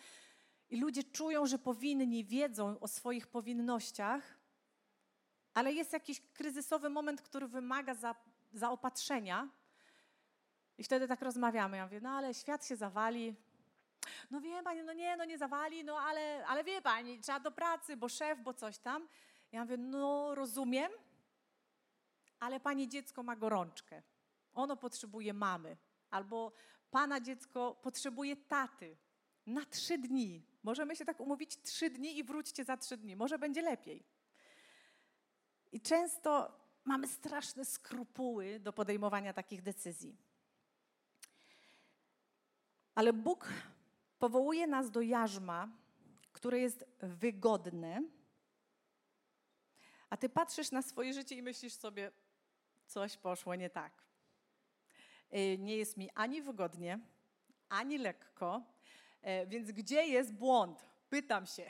I 0.71 0.80
ludzie 0.80 1.04
czują, 1.04 1.47
że 1.47 1.59
powinni, 1.59 2.25
wiedzą 2.25 2.80
o 2.80 2.88
swoich 2.88 3.26
powinnościach, 3.26 4.38
ale 5.54 5.73
jest 5.73 5.92
jakiś 5.92 6.21
kryzysowy 6.35 6.90
moment, 6.90 7.23
który 7.23 7.49
wymaga 7.49 7.95
za, 7.95 8.14
zaopatrzenia. 8.52 9.49
I 10.78 10.85
wtedy 10.85 11.09
tak 11.09 11.23
rozmawiamy. 11.23 11.76
Ja 11.76 11.85
mówię, 11.85 12.00
no 12.00 12.11
ale 12.11 12.35
świat 12.35 12.66
się 12.66 12.76
zawali. 12.76 13.35
No 14.30 14.40
wie 14.40 14.62
pani, 14.62 14.83
no 14.83 14.92
nie, 14.92 15.16
no 15.16 15.25
nie 15.25 15.38
zawali, 15.38 15.85
no 15.85 15.99
ale, 15.99 16.47
ale 16.47 16.64
wie 16.64 16.83
pani, 16.83 17.21
trzeba 17.21 17.40
do 17.40 17.52
pracy, 17.52 17.97
bo 17.97 18.09
szef, 18.09 18.40
bo 18.40 18.54
coś 18.54 18.78
tam. 18.78 19.09
Ja 19.52 19.64
mówię, 19.64 19.76
no 19.76 20.34
rozumiem, 20.34 20.92
ale 22.40 22.60
pani 22.60 22.88
dziecko 22.88 23.22
ma 23.22 23.36
gorączkę. 23.36 24.02
Ono 24.54 24.76
potrzebuje 24.76 25.34
mamy. 25.34 25.76
Albo 26.10 26.52
pana 26.90 27.20
dziecko 27.20 27.74
potrzebuje 27.82 28.36
taty 28.36 28.96
na 29.46 29.64
trzy 29.64 29.98
dni. 29.98 30.46
Możemy 30.62 30.96
się 30.96 31.04
tak 31.04 31.20
umówić 31.20 31.62
trzy 31.62 31.90
dni 31.90 32.18
i 32.18 32.24
wróćcie 32.24 32.64
za 32.64 32.76
trzy 32.76 32.96
dni. 32.96 33.16
Może 33.16 33.38
będzie 33.38 33.62
lepiej. 33.62 34.04
I 35.72 35.80
często 35.80 36.58
mamy 36.84 37.08
straszne 37.08 37.64
skrupuły 37.64 38.60
do 38.60 38.72
podejmowania 38.72 39.32
takich 39.32 39.62
decyzji. 39.62 40.16
Ale 42.94 43.12
Bóg 43.12 43.48
powołuje 44.18 44.66
nas 44.66 44.90
do 44.90 45.00
jarzma, 45.00 45.68
które 46.32 46.58
jest 46.58 46.84
wygodne, 47.00 48.02
a 50.10 50.16
ty 50.16 50.28
patrzysz 50.28 50.70
na 50.70 50.82
swoje 50.82 51.12
życie 51.12 51.34
i 51.34 51.42
myślisz 51.42 51.72
sobie, 51.72 52.10
coś 52.86 53.16
poszło 53.16 53.54
nie 53.54 53.70
tak. 53.70 53.92
Y, 55.34 55.58
nie 55.58 55.76
jest 55.76 55.96
mi 55.96 56.10
ani 56.14 56.42
wygodnie, 56.42 56.98
ani 57.68 57.98
lekko, 57.98 58.62
y, 59.42 59.46
więc 59.46 59.70
gdzie 59.70 60.06
jest 60.06 60.32
błąd? 60.32 60.86
Pytam 61.10 61.46
się. 61.46 61.66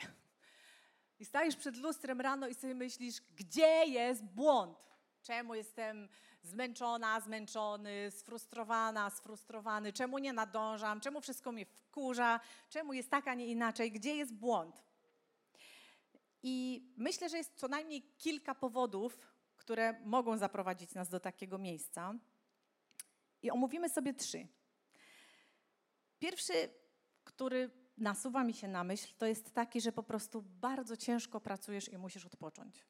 I 1.19 1.25
stajesz 1.25 1.55
przed 1.55 1.77
lustrem 1.77 2.21
rano 2.21 2.47
i 2.47 2.55
sobie 2.55 2.75
myślisz, 2.75 3.21
gdzie 3.35 3.85
jest 3.85 4.23
błąd? 4.23 4.77
Czemu 5.21 5.55
jestem 5.55 6.09
zmęczona, 6.43 7.21
zmęczony, 7.21 8.11
sfrustrowana, 8.11 9.09
sfrustrowany? 9.09 9.93
Czemu 9.93 10.17
nie 10.17 10.33
nadążam? 10.33 11.01
Czemu 11.01 11.21
wszystko 11.21 11.51
mnie 11.51 11.65
wkurza? 11.65 12.39
Czemu 12.69 12.93
jest 12.93 13.09
tak, 13.09 13.27
a 13.27 13.33
nie 13.33 13.47
inaczej? 13.47 13.91
Gdzie 13.91 14.15
jest 14.15 14.33
błąd? 14.33 14.83
I 16.43 16.85
myślę, 16.97 17.29
że 17.29 17.37
jest 17.37 17.55
co 17.55 17.67
najmniej 17.67 18.01
kilka 18.17 18.55
powodów, 18.55 19.19
które 19.55 20.01
mogą 20.05 20.37
zaprowadzić 20.37 20.93
nas 20.93 21.09
do 21.09 21.19
takiego 21.19 21.57
miejsca. 21.57 22.13
I 23.41 23.51
omówimy 23.51 23.89
sobie 23.89 24.13
trzy. 24.13 24.47
Pierwszy, 26.19 26.69
który 27.23 27.69
nasuwa 27.97 28.43
mi 28.43 28.53
się 28.53 28.67
na 28.67 28.83
myśl, 28.83 29.13
to 29.17 29.25
jest 29.25 29.53
taki, 29.53 29.81
że 29.81 29.91
po 29.91 30.03
prostu 30.03 30.41
bardzo 30.41 30.97
ciężko 30.97 31.41
pracujesz 31.41 31.89
i 31.89 31.97
musisz 31.97 32.25
odpocząć. 32.25 32.85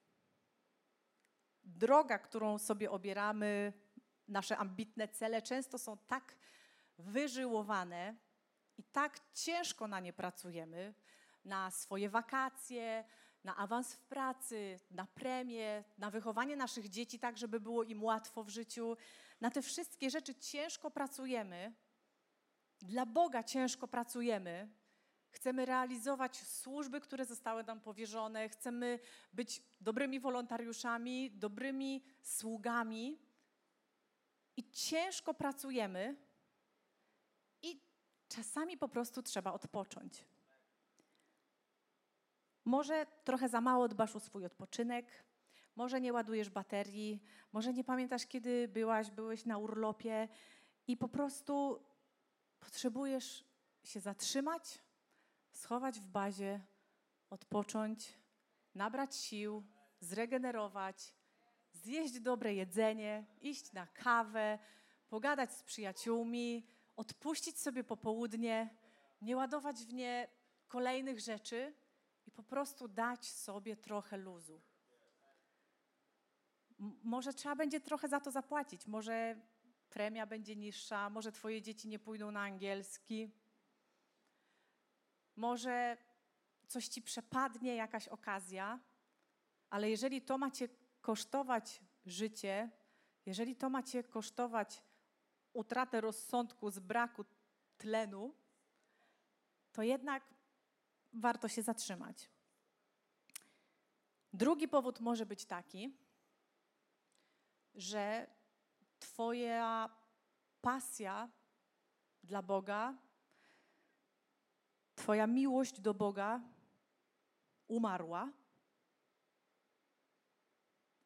Droga, 1.63 2.19
którą 2.19 2.57
sobie 2.57 2.91
obieramy, 2.91 3.73
nasze 4.27 4.57
ambitne 4.57 5.07
cele 5.07 5.41
często 5.41 5.77
są 5.77 5.97
tak 5.97 6.37
wyżyłowane 6.97 8.15
i 8.77 8.83
tak 8.83 9.19
ciężko 9.33 9.87
na 9.87 9.99
nie 9.99 10.13
pracujemy, 10.13 10.93
na 11.45 11.71
swoje 11.71 12.09
wakacje, 12.09 13.03
na 13.47 13.55
awans 13.55 13.93
w 13.93 14.03
pracy, 14.03 14.79
na 14.91 15.05
premię, 15.05 15.83
na 15.97 16.11
wychowanie 16.11 16.55
naszych 16.55 16.89
dzieci 16.89 17.19
tak, 17.19 17.37
żeby 17.37 17.59
było 17.59 17.83
im 17.83 18.03
łatwo 18.03 18.43
w 18.43 18.49
życiu. 18.49 18.97
Na 19.41 19.51
te 19.51 19.61
wszystkie 19.61 20.09
rzeczy 20.09 20.35
ciężko 20.35 20.91
pracujemy. 20.91 21.73
Dla 22.81 23.05
Boga 23.05 23.43
ciężko 23.43 23.87
pracujemy. 23.87 24.69
Chcemy 25.29 25.65
realizować 25.65 26.37
służby, 26.37 27.01
które 27.01 27.25
zostały 27.25 27.63
nam 27.63 27.81
powierzone, 27.81 28.49
chcemy 28.49 28.99
być 29.33 29.63
dobrymi 29.81 30.19
wolontariuszami, 30.19 31.31
dobrymi 31.31 32.03
sługami. 32.21 33.19
I 34.57 34.71
ciężko 34.71 35.33
pracujemy, 35.33 36.15
i 37.61 37.81
czasami 38.27 38.77
po 38.77 38.89
prostu 38.89 39.23
trzeba 39.23 39.53
odpocząć. 39.53 40.25
Może 42.67 43.05
trochę 43.23 43.49
za 43.49 43.61
mało 43.61 43.87
dbasz 43.87 44.15
o 44.15 44.19
swój 44.19 44.45
odpoczynek, 44.45 45.25
może 45.75 46.01
nie 46.01 46.13
ładujesz 46.13 46.49
baterii, 46.49 47.23
może 47.53 47.73
nie 47.73 47.83
pamiętasz, 47.83 48.25
kiedy 48.25 48.67
byłaś, 48.67 49.11
byłeś 49.11 49.45
na 49.45 49.57
urlopie 49.57 50.27
i 50.87 50.97
po 50.97 51.07
prostu 51.07 51.83
potrzebujesz 52.59 53.45
się 53.83 53.99
zatrzymać, 53.99 54.79
schować 55.51 55.99
w 55.99 56.07
bazie, 56.07 56.61
odpocząć, 57.29 58.13
nabrać 58.75 59.15
sił, 59.15 59.63
zregenerować, 59.99 61.13
zjeść 61.73 62.19
dobre 62.19 62.53
jedzenie, 62.53 63.25
iść 63.41 63.73
na 63.73 63.87
kawę, 63.87 64.59
pogadać 65.09 65.53
z 65.53 65.63
przyjaciółmi, 65.63 66.67
odpuścić 66.95 67.59
sobie 67.59 67.83
popołudnie, 67.83 68.77
nie 69.21 69.35
ładować 69.35 69.75
w 69.75 69.93
nie 69.93 70.27
kolejnych 70.67 71.19
rzeczy 71.19 71.73
po 72.37 72.43
prostu 72.43 72.87
dać 72.87 73.25
sobie 73.25 73.75
trochę 73.75 74.17
luzu. 74.17 74.61
Może 77.03 77.33
trzeba 77.33 77.55
będzie 77.55 77.79
trochę 77.79 78.07
za 78.07 78.19
to 78.19 78.31
zapłacić, 78.31 78.87
może 78.87 79.41
premia 79.89 80.25
będzie 80.25 80.55
niższa, 80.55 81.09
może 81.09 81.31
twoje 81.31 81.61
dzieci 81.61 81.87
nie 81.87 81.99
pójdą 81.99 82.31
na 82.31 82.41
angielski, 82.41 83.31
może 85.35 85.97
coś 86.67 86.87
ci 86.87 87.01
przepadnie, 87.01 87.75
jakaś 87.75 88.07
okazja, 88.07 88.79
ale 89.69 89.89
jeżeli 89.89 90.21
to 90.21 90.37
macie 90.37 90.69
kosztować 91.01 91.81
życie, 92.05 92.69
jeżeli 93.25 93.55
to 93.55 93.69
macie 93.69 94.03
kosztować 94.03 94.83
utratę 95.53 96.01
rozsądku 96.01 96.69
z 96.69 96.79
braku 96.79 97.25
tlenu, 97.77 98.35
to 99.71 99.83
jednak 99.83 100.36
warto 101.19 101.47
się 101.47 101.61
zatrzymać. 101.61 102.29
Drugi 104.33 104.67
powód 104.67 104.99
może 104.99 105.25
być 105.25 105.45
taki, 105.45 105.97
że 107.75 108.27
Twoja 108.99 109.89
pasja 110.61 111.29
dla 112.23 112.41
Boga, 112.41 112.97
Twoja 114.95 115.27
miłość 115.27 115.81
do 115.81 115.93
Boga 115.93 116.41
umarła 117.67 118.31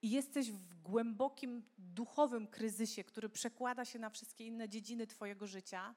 i 0.01 0.09
jesteś 0.09 0.51
w 0.51 0.81
głębokim 0.81 1.63
duchowym 1.77 2.47
kryzysie, 2.47 3.03
który 3.03 3.29
przekłada 3.29 3.85
się 3.85 3.99
na 3.99 4.09
wszystkie 4.09 4.45
inne 4.45 4.69
dziedziny 4.69 5.07
Twojego 5.07 5.47
życia, 5.47 5.95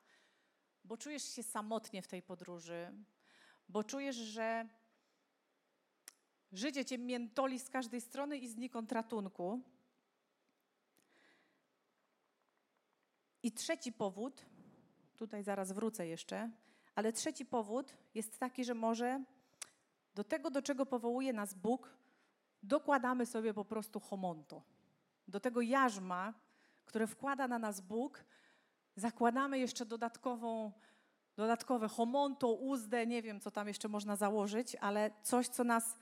bo 0.84 0.96
czujesz 0.96 1.22
się 1.22 1.42
samotnie 1.42 2.02
w 2.02 2.08
tej 2.08 2.22
podróży, 2.22 3.04
bo 3.68 3.84
czujesz, 3.84 4.16
że 4.16 4.68
życie 6.52 6.84
cię 6.84 6.98
miętoli 6.98 7.58
z 7.58 7.70
każdej 7.70 8.00
strony 8.00 8.38
i 8.38 8.48
znikąd 8.48 8.92
ratunku. 8.92 9.62
I 13.42 13.52
trzeci 13.52 13.92
powód, 13.92 14.46
tutaj 15.16 15.42
zaraz 15.42 15.72
wrócę 15.72 16.06
jeszcze, 16.06 16.50
ale 16.94 17.12
trzeci 17.12 17.46
powód 17.46 17.94
jest 18.14 18.38
taki, 18.38 18.64
że 18.64 18.74
może 18.74 19.24
do 20.14 20.24
tego, 20.24 20.50
do 20.50 20.62
czego 20.62 20.86
powołuje 20.86 21.32
nas 21.32 21.54
Bóg, 21.54 21.96
dokładamy 22.62 23.26
sobie 23.26 23.54
po 23.54 23.64
prostu 23.64 24.00
homonto. 24.00 24.62
Do 25.28 25.40
tego 25.40 25.60
jarzma, 25.60 26.34
które 26.84 27.06
wkłada 27.06 27.48
na 27.48 27.58
nas 27.58 27.80
Bóg, 27.80 28.24
zakładamy 28.96 29.58
jeszcze 29.58 29.86
dodatkową 29.86 30.72
dodatkowe 31.36 31.88
homonto, 31.88 32.52
uzdę, 32.52 33.06
nie 33.06 33.22
wiem, 33.22 33.40
co 33.40 33.50
tam 33.50 33.68
jeszcze 33.68 33.88
można 33.88 34.16
założyć, 34.16 34.76
ale 34.76 35.10
coś, 35.22 35.48
co 35.48 35.64
nas 35.64 35.96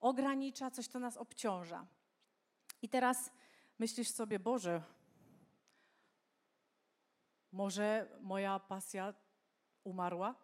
ogranicza, 0.00 0.70
coś, 0.70 0.86
co 0.86 0.98
nas 0.98 1.16
obciąża. 1.16 1.86
I 2.82 2.88
teraz 2.88 3.30
myślisz 3.78 4.08
sobie, 4.08 4.38
Boże, 4.38 4.82
może 7.52 8.18
moja 8.20 8.58
pasja 8.58 9.14
umarła? 9.84 10.34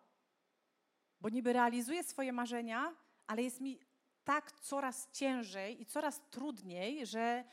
Bo 1.20 1.29
niby 1.29 1.53
realizuję 1.53 2.05
swoje 2.05 2.33
marzenia, 2.33 2.94
ale 3.27 3.42
jest 3.42 3.61
mi 3.61 3.81
tak 4.25 4.53
coraz 4.53 5.11
ciężej 5.12 5.83
i 5.83 5.87
coraz 5.87 6.20
trudniej, 6.31 7.07
że 7.07 7.44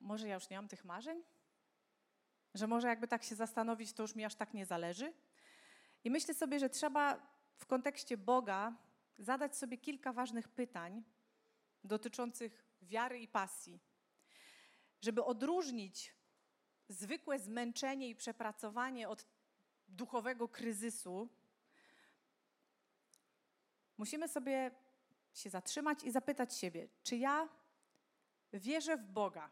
może 0.00 0.28
ja 0.28 0.34
już 0.34 0.50
nie 0.50 0.56
mam 0.56 0.68
tych 0.68 0.84
marzeń? 0.84 1.22
Że 2.54 2.66
może 2.66 2.88
jakby 2.88 3.08
tak 3.08 3.22
się 3.22 3.34
zastanowić, 3.34 3.92
to 3.92 4.02
już 4.02 4.14
mi 4.14 4.24
aż 4.24 4.34
tak 4.34 4.54
nie 4.54 4.66
zależy? 4.66 5.12
I 6.04 6.10
myślę 6.10 6.34
sobie, 6.34 6.58
że 6.58 6.70
trzeba 6.70 7.34
w 7.56 7.66
kontekście 7.66 8.16
Boga 8.16 8.76
zadać 9.18 9.56
sobie 9.56 9.78
kilka 9.78 10.12
ważnych 10.12 10.48
pytań 10.48 11.04
dotyczących 11.84 12.64
wiary 12.82 13.20
i 13.20 13.28
pasji, 13.28 13.80
żeby 15.00 15.24
odróżnić 15.24 16.14
zwykłe 16.88 17.38
zmęczenie 17.38 18.08
i 18.08 18.14
przepracowanie 18.14 19.08
od 19.08 19.26
duchowego 19.88 20.48
kryzysu. 20.48 21.28
Musimy 23.98 24.28
sobie 24.28 24.70
się 25.34 25.50
zatrzymać 25.50 26.04
i 26.04 26.10
zapytać 26.10 26.56
siebie, 26.56 26.88
czy 27.02 27.16
ja 27.16 27.48
wierzę 28.52 28.96
w 28.96 29.06
Boga? 29.06 29.50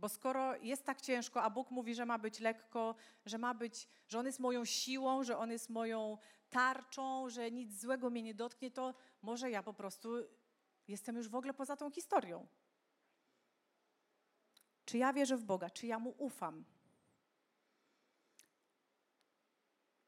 Bo 0.00 0.08
skoro 0.08 0.56
jest 0.56 0.84
tak 0.84 1.00
ciężko, 1.00 1.42
a 1.42 1.50
Bóg 1.50 1.70
mówi, 1.70 1.94
że 1.94 2.06
ma 2.06 2.18
być 2.18 2.40
lekko, 2.40 2.94
że 3.26 3.38
ma 3.38 3.54
być, 3.54 3.88
że 4.08 4.18
On 4.18 4.26
jest 4.26 4.40
moją 4.40 4.64
siłą, 4.64 5.24
że 5.24 5.38
On 5.38 5.50
jest 5.50 5.70
moją 5.70 6.18
tarczą, 6.50 7.28
że 7.28 7.50
nic 7.50 7.80
złego 7.80 8.10
mnie 8.10 8.22
nie 8.22 8.34
dotknie, 8.34 8.70
to 8.70 8.94
może 9.22 9.50
ja 9.50 9.62
po 9.62 9.74
prostu 9.74 10.08
jestem 10.88 11.16
już 11.16 11.28
w 11.28 11.34
ogóle 11.34 11.54
poza 11.54 11.76
tą 11.76 11.90
historią. 11.90 12.46
Czy 14.84 14.98
ja 14.98 15.12
wierzę 15.12 15.36
w 15.36 15.44
Boga? 15.44 15.70
Czy 15.70 15.86
ja 15.86 15.98
Mu 15.98 16.14
ufam? 16.18 16.64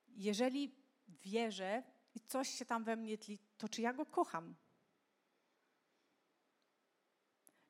Jeżeli 0.09 0.75
wierzę 1.09 1.83
i 2.15 2.21
coś 2.21 2.49
się 2.49 2.65
tam 2.65 2.85
we 2.85 2.97
mnie 2.97 3.19
tli, 3.19 3.39
to 3.59 3.69
czy 3.69 3.83
ja 3.83 3.93
Go 3.93 4.07
kocham? 4.07 4.55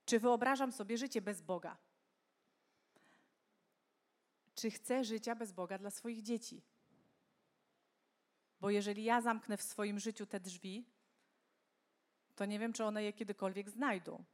Czy 0.04 0.20
wyobrażam 0.20 0.72
sobie 0.72 0.98
życie 0.98 1.22
bez 1.22 1.40
Boga? 1.40 1.76
Czy 4.62 4.70
chcę 4.70 5.04
życia 5.04 5.34
bez 5.34 5.52
Boga 5.52 5.78
dla 5.78 5.90
swoich 5.90 6.22
dzieci? 6.22 6.62
Bo 8.60 8.70
jeżeli 8.70 9.04
ja 9.04 9.20
zamknę 9.20 9.56
w 9.56 9.62
swoim 9.62 9.98
życiu 9.98 10.26
te 10.26 10.40
drzwi, 10.40 10.86
to 12.34 12.44
nie 12.44 12.58
wiem, 12.58 12.72
czy 12.72 12.84
one 12.84 13.04
je 13.04 13.12
kiedykolwiek 13.12 13.70
znajdą. 13.70 14.24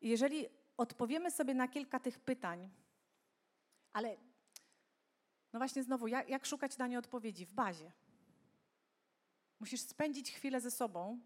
Jeżeli 0.00 0.46
odpowiemy 0.76 1.30
sobie 1.30 1.54
na 1.54 1.68
kilka 1.68 2.00
tych 2.00 2.18
pytań, 2.18 2.70
ale 3.92 4.16
no 5.52 5.58
właśnie 5.58 5.82
znowu, 5.82 6.06
jak, 6.06 6.28
jak 6.28 6.46
szukać 6.46 6.78
na 6.78 6.86
nie 6.86 6.98
odpowiedzi? 6.98 7.46
W 7.46 7.52
bazie. 7.52 7.92
Musisz 9.60 9.80
spędzić 9.80 10.32
chwilę 10.32 10.60
ze 10.60 10.70
sobą, 10.70 11.20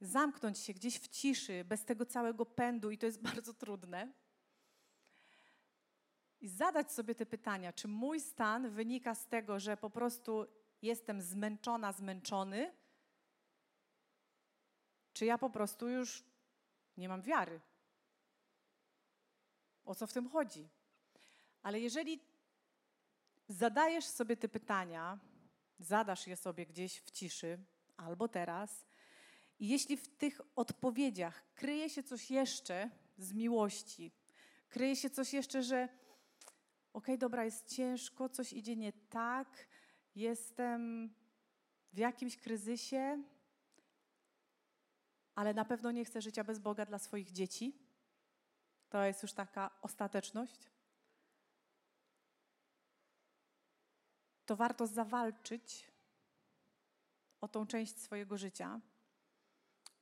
zamknąć 0.00 0.58
się 0.58 0.74
gdzieś 0.74 0.98
w 0.98 1.08
ciszy, 1.08 1.64
bez 1.64 1.84
tego 1.84 2.06
całego 2.06 2.46
pędu, 2.46 2.90
i 2.90 2.98
to 2.98 3.06
jest 3.06 3.22
bardzo 3.32 3.54
trudne. 3.54 4.12
I 6.40 6.48
zadać 6.48 6.92
sobie 6.92 7.14
te 7.14 7.26
pytania, 7.26 7.72
czy 7.72 7.88
mój 7.88 8.20
stan 8.20 8.70
wynika 8.70 9.14
z 9.14 9.26
tego, 9.26 9.60
że 9.60 9.76
po 9.76 9.90
prostu 9.90 10.46
jestem 10.82 11.22
zmęczona, 11.22 11.92
zmęczony, 11.92 12.74
czy 15.12 15.24
ja 15.24 15.38
po 15.38 15.50
prostu 15.50 15.88
już 15.88 16.24
nie 16.96 17.08
mam 17.08 17.22
wiary. 17.22 17.60
O 19.84 19.94
co 19.94 20.06
w 20.06 20.12
tym 20.12 20.28
chodzi? 20.28 20.68
Ale 21.62 21.80
jeżeli 21.80 22.20
zadajesz 23.48 24.04
sobie 24.04 24.36
te 24.36 24.48
pytania, 24.48 25.18
zadasz 25.78 26.26
je 26.26 26.36
sobie 26.36 26.66
gdzieś 26.66 27.00
w 27.00 27.10
ciszy 27.10 27.58
albo 27.96 28.28
teraz, 28.28 28.86
i 29.58 29.68
jeśli 29.68 29.96
w 29.96 30.08
tych 30.08 30.40
odpowiedziach 30.56 31.42
kryje 31.54 31.90
się 31.90 32.02
coś 32.02 32.30
jeszcze 32.30 32.90
z 33.18 33.32
miłości, 33.32 34.12
kryje 34.68 34.96
się 34.96 35.10
coś 35.10 35.32
jeszcze, 35.32 35.62
że 35.62 35.88
okay, 36.92 37.18
dobra, 37.18 37.44
jest 37.44 37.74
ciężko, 37.74 38.28
coś 38.28 38.52
idzie 38.52 38.76
nie 38.76 38.92
tak, 38.92 39.66
jestem 40.14 41.14
w 41.92 41.98
jakimś 41.98 42.36
kryzysie, 42.36 43.22
ale 45.34 45.54
na 45.54 45.64
pewno 45.64 45.90
nie 45.90 46.04
chcę 46.04 46.22
życia 46.22 46.44
bez 46.44 46.58
Boga 46.58 46.86
dla 46.86 46.98
swoich 46.98 47.32
dzieci. 47.32 47.78
To 48.88 49.04
jest 49.04 49.22
już 49.22 49.32
taka 49.32 49.70
ostateczność. 49.82 50.70
To 54.46 54.56
warto 54.56 54.86
zawalczyć 54.86 55.90
o 57.40 57.48
tą 57.48 57.66
część 57.66 57.98
swojego 57.98 58.38
życia 58.38 58.80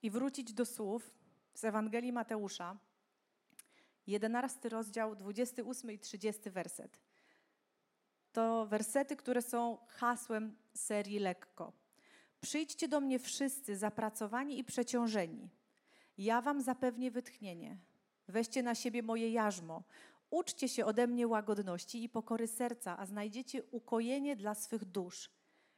i 0.02 0.10
wrócić 0.10 0.52
do 0.52 0.66
słów 0.66 1.10
z 1.54 1.64
Ewangelii 1.64 2.12
Mateusza, 2.12 2.78
11 4.08 4.68
rozdział, 4.68 5.16
28 5.16 5.90
i 5.90 5.98
30 5.98 6.50
werset. 6.50 6.98
To 8.32 8.66
wersety, 8.66 9.16
które 9.16 9.42
są 9.42 9.78
hasłem 9.88 10.56
serii 10.74 11.18
Lekko. 11.18 11.72
Przyjdźcie 12.40 12.88
do 12.88 13.00
mnie 13.00 13.18
wszyscy 13.18 13.76
zapracowani 13.76 14.58
i 14.58 14.64
przeciążeni. 14.64 15.50
Ja 16.18 16.40
wam 16.40 16.60
zapewnię 16.62 17.10
wytchnienie. 17.10 17.78
Weźcie 18.28 18.62
na 18.62 18.74
siebie 18.74 19.02
moje 19.02 19.32
jarzmo. 19.32 19.82
Uczcie 20.30 20.68
się 20.68 20.86
ode 20.86 21.06
mnie 21.06 21.28
łagodności 21.28 22.04
i 22.04 22.08
pokory 22.08 22.46
serca, 22.46 22.98
a 22.98 23.06
znajdziecie 23.06 23.62
ukojenie 23.70 24.36
dla 24.36 24.54
swych 24.54 24.84
dusz, 24.84 25.30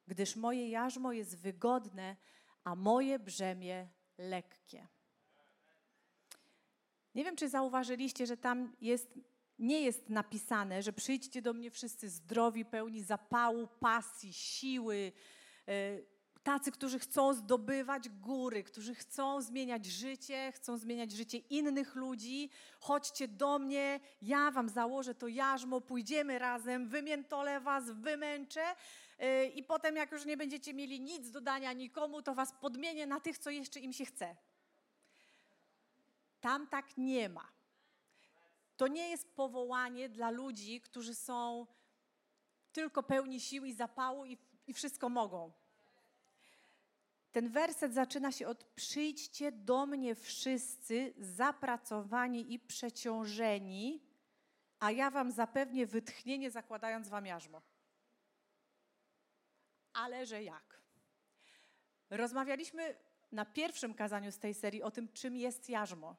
gdyż 0.07 0.37
moje 0.37 0.69
jarzmo 0.69 1.13
jest 1.13 1.37
wygodne, 1.39 2.17
a 2.65 2.75
moje 2.75 3.19
brzemię 3.19 3.89
lekkie. 4.19 4.89
Nie 7.15 7.25
wiem, 7.25 7.37
czy 7.37 7.49
zauważyliście, 7.49 8.27
że 8.27 8.37
tam 8.37 8.77
jest, 8.81 9.15
nie 9.59 9.81
jest 9.81 10.09
napisane, 10.09 10.83
że 10.83 10.93
przyjdźcie 10.93 11.43
do 11.43 11.53
mnie 11.53 11.71
wszyscy 11.71 12.09
zdrowi, 12.09 12.65
pełni 12.65 13.03
zapału, 13.03 13.69
pasji, 13.81 14.33
siły, 14.33 15.13
yy, 15.67 16.07
tacy, 16.43 16.73
którzy 16.73 16.99
chcą 16.99 17.35
zdobywać 17.35 18.09
góry, 18.09 18.63
którzy 18.63 18.95
chcą 18.95 19.43
zmieniać 19.43 19.87
życie, 19.87 20.53
chcą 20.53 20.79
zmieniać 20.79 21.13
życie 21.13 21.39
innych 21.39 21.95
ludzi. 21.95 22.51
Chodźcie 22.81 23.29
do 23.29 23.59
mnie, 23.59 24.01
ja 24.23 24.51
wam 24.51 24.69
założę 24.69 25.15
to 25.15 25.29
jarzmo, 25.29 25.81
pójdziemy 25.81 26.39
razem, 26.39 26.89
wymiętolę 26.89 27.61
was, 27.61 27.91
wymęczę 27.91 28.63
yy, 29.19 29.47
i 29.47 29.63
potem 29.63 29.97
jak 29.97 30.13
już 30.13 30.25
nie 30.25 30.37
będziecie 30.37 30.75
mieli 30.75 31.01
nic 31.01 31.31
do 31.31 31.41
dania 31.41 31.73
nikomu, 31.73 32.23
to 32.23 32.35
was 32.35 32.53
podmienię 32.61 33.07
na 33.07 33.21
tych, 33.21 33.39
co 33.39 33.51
jeszcze 33.51 33.81
im 33.81 33.93
się 33.93 34.05
chce. 34.05 34.37
Tam 36.41 36.67
tak 36.67 36.97
nie 36.97 37.29
ma. 37.29 37.49
To 38.77 38.89
nie 38.89 39.09
jest 39.09 39.29
powołanie 39.35 40.09
dla 40.09 40.31
ludzi, 40.31 40.81
którzy 40.81 41.15
są 41.15 41.67
tylko 42.73 43.03
pełni 43.03 43.41
sił 43.41 43.65
i 43.65 43.73
zapału 43.73 44.27
i, 44.27 44.39
i 44.67 44.75
wszystko 44.75 45.09
mogą. 45.09 45.53
Ten 47.33 47.49
werset 47.49 47.95
zaczyna 47.95 48.33
się 48.33 48.49
od 48.49 48.65
przyjdźcie 48.65 49.53
do 49.53 49.87
mnie 49.87 50.15
wszyscy 50.15 51.15
zapracowani 51.19 52.53
i 52.55 52.59
przeciążeni, 52.59 54.03
a 54.79 54.91
ja 54.91 55.11
wam 55.11 55.31
zapewnię 55.33 55.87
wytchnienie, 55.87 56.51
zakładając 56.51 57.09
wam 57.09 57.27
jarzmo. 57.27 57.63
Ale 59.93 60.27
że 60.27 60.43
jak? 60.43 60.81
Rozmawialiśmy 62.11 62.97
na 63.33 63.45
pierwszym 63.45 63.95
kazaniu 63.95 64.33
z 64.33 64.39
tej 64.39 64.55
serii 64.55 64.83
o 64.83 64.91
tym, 64.91 65.13
czym 65.13 65.37
jest 65.37 65.69
jarzmo. 65.69 66.17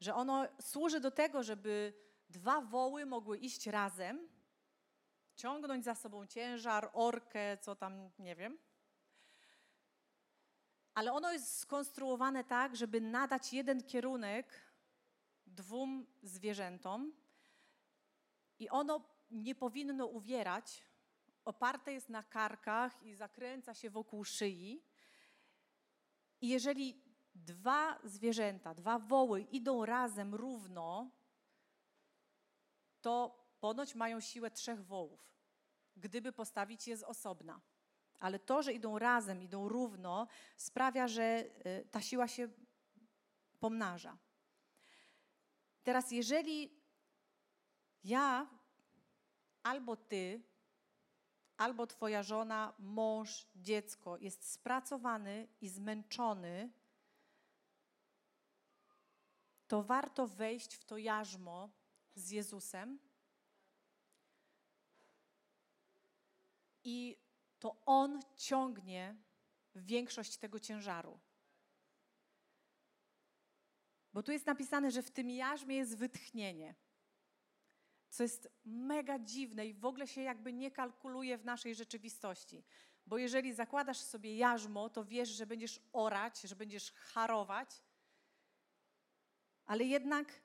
Że 0.00 0.14
ono 0.14 0.46
służy 0.60 1.00
do 1.00 1.10
tego, 1.10 1.42
żeby 1.42 1.94
dwa 2.30 2.60
woły 2.60 3.06
mogły 3.06 3.38
iść 3.38 3.66
razem, 3.66 4.28
ciągnąć 5.36 5.84
za 5.84 5.94
sobą 5.94 6.26
ciężar, 6.26 6.90
orkę, 6.92 7.58
co 7.58 7.76
tam, 7.76 8.10
nie 8.18 8.36
wiem 8.36 8.58
ale 10.98 11.12
ono 11.12 11.32
jest 11.32 11.58
skonstruowane 11.58 12.44
tak, 12.44 12.76
żeby 12.76 13.00
nadać 13.00 13.52
jeden 13.52 13.82
kierunek 13.82 14.60
dwóm 15.46 16.06
zwierzętom 16.22 17.12
i 18.58 18.68
ono 18.68 19.08
nie 19.30 19.54
powinno 19.54 20.06
uwierać. 20.06 20.82
Oparte 21.44 21.92
jest 21.92 22.08
na 22.08 22.22
karkach 22.22 23.02
i 23.02 23.14
zakręca 23.14 23.74
się 23.74 23.90
wokół 23.90 24.24
szyi. 24.24 24.82
I 26.40 26.48
jeżeli 26.48 27.02
dwa 27.46 27.98
zwierzęta, 28.04 28.74
dwa 28.74 28.98
woły 28.98 29.40
idą 29.40 29.84
razem 29.84 30.34
równo, 30.34 31.10
to 33.00 33.44
ponoć 33.60 33.94
mają 33.94 34.20
siłę 34.20 34.50
trzech 34.50 34.84
wołów, 34.84 35.32
gdyby 35.96 36.32
postawić 36.32 36.88
je 36.88 36.96
z 36.96 37.02
osobna. 37.02 37.60
Ale 38.20 38.38
to, 38.38 38.62
że 38.62 38.72
idą 38.72 38.98
razem, 38.98 39.42
idą 39.42 39.68
równo, 39.68 40.26
sprawia, 40.56 41.08
że 41.08 41.22
y, 41.22 41.88
ta 41.90 42.00
siła 42.00 42.28
się 42.28 42.48
pomnaża. 43.60 44.18
Teraz, 45.82 46.10
jeżeli 46.10 46.82
ja 48.04 48.46
albo 49.62 49.96
ty, 49.96 50.42
albo 51.56 51.86
twoja 51.86 52.22
żona, 52.22 52.74
mąż, 52.78 53.46
dziecko 53.56 54.18
jest 54.18 54.52
spracowany 54.52 55.48
i 55.60 55.68
zmęczony, 55.68 56.70
to 59.68 59.82
warto 59.82 60.26
wejść 60.26 60.74
w 60.74 60.84
to 60.84 60.98
jarzmo 60.98 61.70
z 62.14 62.30
Jezusem 62.30 62.98
i 66.84 67.16
to 67.58 67.76
On 67.86 68.20
ciągnie 68.36 69.16
większość 69.74 70.36
tego 70.36 70.60
ciężaru. 70.60 71.20
Bo 74.12 74.22
tu 74.22 74.32
jest 74.32 74.46
napisane, 74.46 74.90
że 74.90 75.02
w 75.02 75.10
tym 75.10 75.30
jarzmie 75.30 75.76
jest 75.76 75.96
wytchnienie. 75.96 76.74
Co 78.08 78.22
jest 78.22 78.48
mega 78.64 79.18
dziwne 79.18 79.66
i 79.66 79.74
w 79.74 79.84
ogóle 79.84 80.06
się 80.06 80.20
jakby 80.20 80.52
nie 80.52 80.70
kalkuluje 80.70 81.38
w 81.38 81.44
naszej 81.44 81.74
rzeczywistości. 81.74 82.64
Bo 83.06 83.18
jeżeli 83.18 83.54
zakładasz 83.54 83.98
sobie 83.98 84.36
jarzmo, 84.36 84.90
to 84.90 85.04
wiesz, 85.04 85.28
że 85.28 85.46
będziesz 85.46 85.80
orać, 85.92 86.40
że 86.40 86.56
będziesz 86.56 86.92
harować, 86.92 87.82
ale 89.68 89.84
jednak 89.84 90.42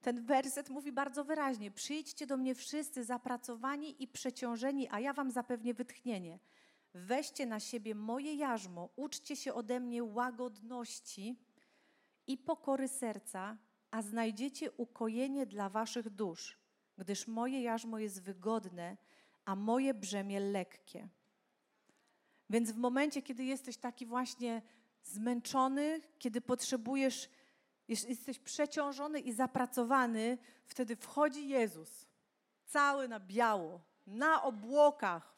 ten 0.00 0.24
werset 0.26 0.70
mówi 0.70 0.92
bardzo 0.92 1.24
wyraźnie: 1.24 1.70
Przyjdźcie 1.70 2.26
do 2.26 2.36
mnie 2.36 2.54
wszyscy 2.54 3.04
zapracowani 3.04 4.02
i 4.02 4.08
przeciążeni, 4.08 4.88
a 4.90 5.00
ja 5.00 5.12
wam 5.12 5.30
zapewnię 5.30 5.74
wytchnienie. 5.74 6.38
Weźcie 6.94 7.46
na 7.46 7.60
siebie 7.60 7.94
moje 7.94 8.34
jarzmo, 8.34 8.88
uczcie 8.96 9.36
się 9.36 9.54
ode 9.54 9.80
mnie 9.80 10.04
łagodności 10.04 11.38
i 12.26 12.38
pokory 12.38 12.88
serca, 12.88 13.56
a 13.90 14.02
znajdziecie 14.02 14.72
ukojenie 14.72 15.46
dla 15.46 15.68
waszych 15.68 16.10
dusz, 16.10 16.58
gdyż 16.98 17.26
moje 17.26 17.62
jarzmo 17.62 17.98
jest 17.98 18.22
wygodne, 18.22 18.96
a 19.44 19.56
moje 19.56 19.94
brzemię 19.94 20.40
lekkie. 20.40 21.08
Więc 22.50 22.72
w 22.72 22.76
momencie, 22.76 23.22
kiedy 23.22 23.44
jesteś 23.44 23.76
taki 23.76 24.06
właśnie 24.06 24.62
zmęczony, 25.02 26.00
kiedy 26.18 26.40
potrzebujesz 26.40 27.28
jeśli 27.88 28.10
jesteś 28.10 28.38
przeciążony 28.38 29.20
i 29.20 29.32
zapracowany, 29.32 30.38
wtedy 30.66 30.96
wchodzi 30.96 31.48
Jezus 31.48 32.06
cały 32.64 33.08
na 33.08 33.20
biało, 33.20 33.80
na 34.06 34.42
obłokach, 34.42 35.34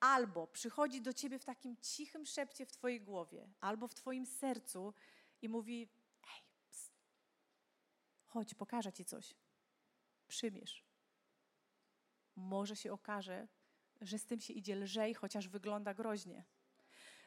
albo 0.00 0.46
przychodzi 0.46 1.02
do 1.02 1.12
ciebie 1.12 1.38
w 1.38 1.44
takim 1.44 1.76
cichym 1.76 2.26
szepcie 2.26 2.66
w 2.66 2.72
twojej 2.72 3.00
głowie, 3.00 3.48
albo 3.60 3.88
w 3.88 3.94
twoim 3.94 4.26
sercu 4.26 4.94
i 5.42 5.48
mówi: 5.48 5.88
Hej, 6.22 6.42
pst, 6.70 6.92
chodź, 8.26 8.54
pokażę 8.54 8.92
ci 8.92 9.04
coś. 9.04 9.34
Przymierz. 10.28 10.84
Może 12.36 12.76
się 12.76 12.92
okaże, 12.92 13.48
że 14.00 14.18
z 14.18 14.26
tym 14.26 14.40
się 14.40 14.52
idzie 14.52 14.76
lżej, 14.76 15.14
chociaż 15.14 15.48
wygląda 15.48 15.94
groźnie. 15.94 16.44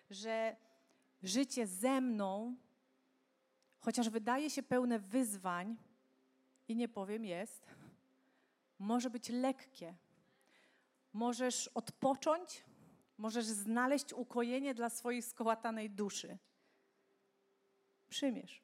Że 0.09 0.55
życie 1.23 1.67
ze 1.67 2.01
mną, 2.01 2.55
chociaż 3.85 4.09
wydaje 4.09 4.49
się 4.49 4.63
pełne 4.63 4.99
wyzwań, 4.99 5.77
i 6.67 6.75
nie 6.75 6.87
powiem 6.87 7.25
jest, 7.25 7.67
może 8.79 9.09
być 9.09 9.29
lekkie. 9.29 9.95
Możesz 11.13 11.67
odpocząć, 11.67 12.63
możesz 13.17 13.45
znaleźć 13.45 14.13
ukojenie 14.13 14.73
dla 14.73 14.89
swojej 14.89 15.21
skołatanej 15.21 15.89
duszy. 15.89 16.37
Przymierz. 18.09 18.61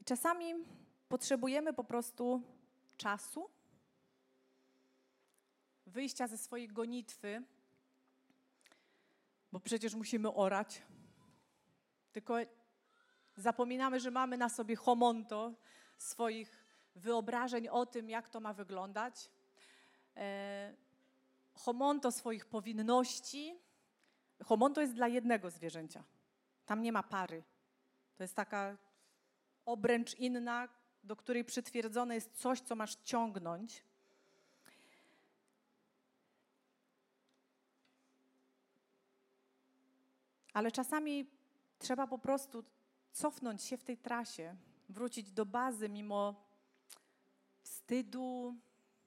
I 0.00 0.04
czasami 0.04 0.54
potrzebujemy 1.08 1.72
po 1.72 1.84
prostu 1.84 2.42
czasu, 2.96 3.50
wyjścia 5.86 6.26
ze 6.26 6.38
swojej 6.38 6.68
gonitwy, 6.68 7.42
bo 9.52 9.60
przecież 9.60 9.94
musimy 9.94 10.32
orać. 10.32 10.82
Tylko 12.12 12.36
zapominamy, 13.36 14.00
że 14.00 14.10
mamy 14.10 14.38
na 14.38 14.48
sobie 14.48 14.76
homonto 14.76 15.54
swoich 15.98 16.64
wyobrażeń 16.94 17.68
o 17.68 17.86
tym, 17.86 18.10
jak 18.10 18.28
to 18.28 18.40
ma 18.40 18.52
wyglądać, 18.52 19.30
e, 20.16 20.74
homonto 21.54 22.12
swoich 22.12 22.46
powinności. 22.46 23.58
Homonto 24.44 24.80
jest 24.80 24.94
dla 24.94 25.08
jednego 25.08 25.50
zwierzęcia. 25.50 26.04
Tam 26.66 26.82
nie 26.82 26.92
ma 26.92 27.02
pary. 27.02 27.42
To 28.16 28.24
jest 28.24 28.34
taka 28.34 28.76
obręcz 29.64 30.14
inna, 30.14 30.68
do 31.04 31.16
której 31.16 31.44
przytwierdzone 31.44 32.14
jest 32.14 32.36
coś, 32.36 32.60
co 32.60 32.76
masz 32.76 32.94
ciągnąć. 32.94 33.84
Ale 40.58 40.72
czasami 40.72 41.30
trzeba 41.78 42.06
po 42.06 42.18
prostu 42.18 42.64
cofnąć 43.12 43.62
się 43.62 43.76
w 43.76 43.84
tej 43.84 43.98
trasie, 43.98 44.56
wrócić 44.88 45.32
do 45.32 45.46
bazy 45.46 45.88
mimo 45.88 46.34
wstydu, 47.62 48.56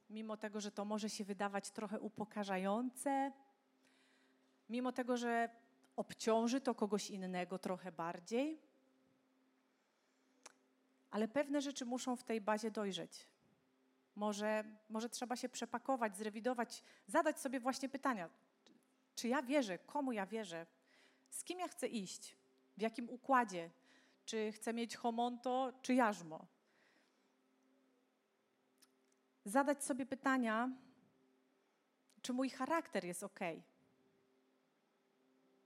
mimo 0.09 0.37
tego, 0.37 0.61
że 0.61 0.71
to 0.71 0.85
może 0.85 1.09
się 1.09 1.23
wydawać 1.23 1.71
trochę 1.71 1.99
upokarzające, 1.99 3.31
mimo 4.69 4.91
tego, 4.91 5.17
że 5.17 5.49
obciąży 5.95 6.61
to 6.61 6.75
kogoś 6.75 7.09
innego 7.09 7.59
trochę 7.59 7.91
bardziej. 7.91 8.61
Ale 11.09 11.27
pewne 11.27 11.61
rzeczy 11.61 11.85
muszą 11.85 12.15
w 12.15 12.23
tej 12.23 12.41
bazie 12.41 12.71
dojrzeć. 12.71 13.27
Może, 14.15 14.63
może 14.89 15.09
trzeba 15.09 15.35
się 15.35 15.49
przepakować, 15.49 16.17
zrewidować, 16.17 16.83
zadać 17.07 17.39
sobie 17.39 17.59
właśnie 17.59 17.89
pytania: 17.89 18.29
czy 19.15 19.27
ja 19.27 19.41
wierzę, 19.41 19.79
komu 19.79 20.11
ja 20.11 20.25
wierzę, 20.25 20.65
z 21.31 21.43
kim 21.43 21.59
ja 21.59 21.67
chcę 21.67 21.87
iść, 21.87 22.35
w 22.77 22.81
jakim 22.81 23.09
układzie, 23.09 23.69
czy 24.25 24.51
chcę 24.51 24.73
mieć 24.73 24.95
homonto, 24.95 25.73
czy 25.81 25.93
jarzmo. 25.93 26.45
Zadać 29.45 29.83
sobie 29.83 30.05
pytania, 30.05 30.69
czy 32.21 32.33
mój 32.33 32.49
charakter 32.49 33.05
jest 33.05 33.23
ok. 33.23 33.39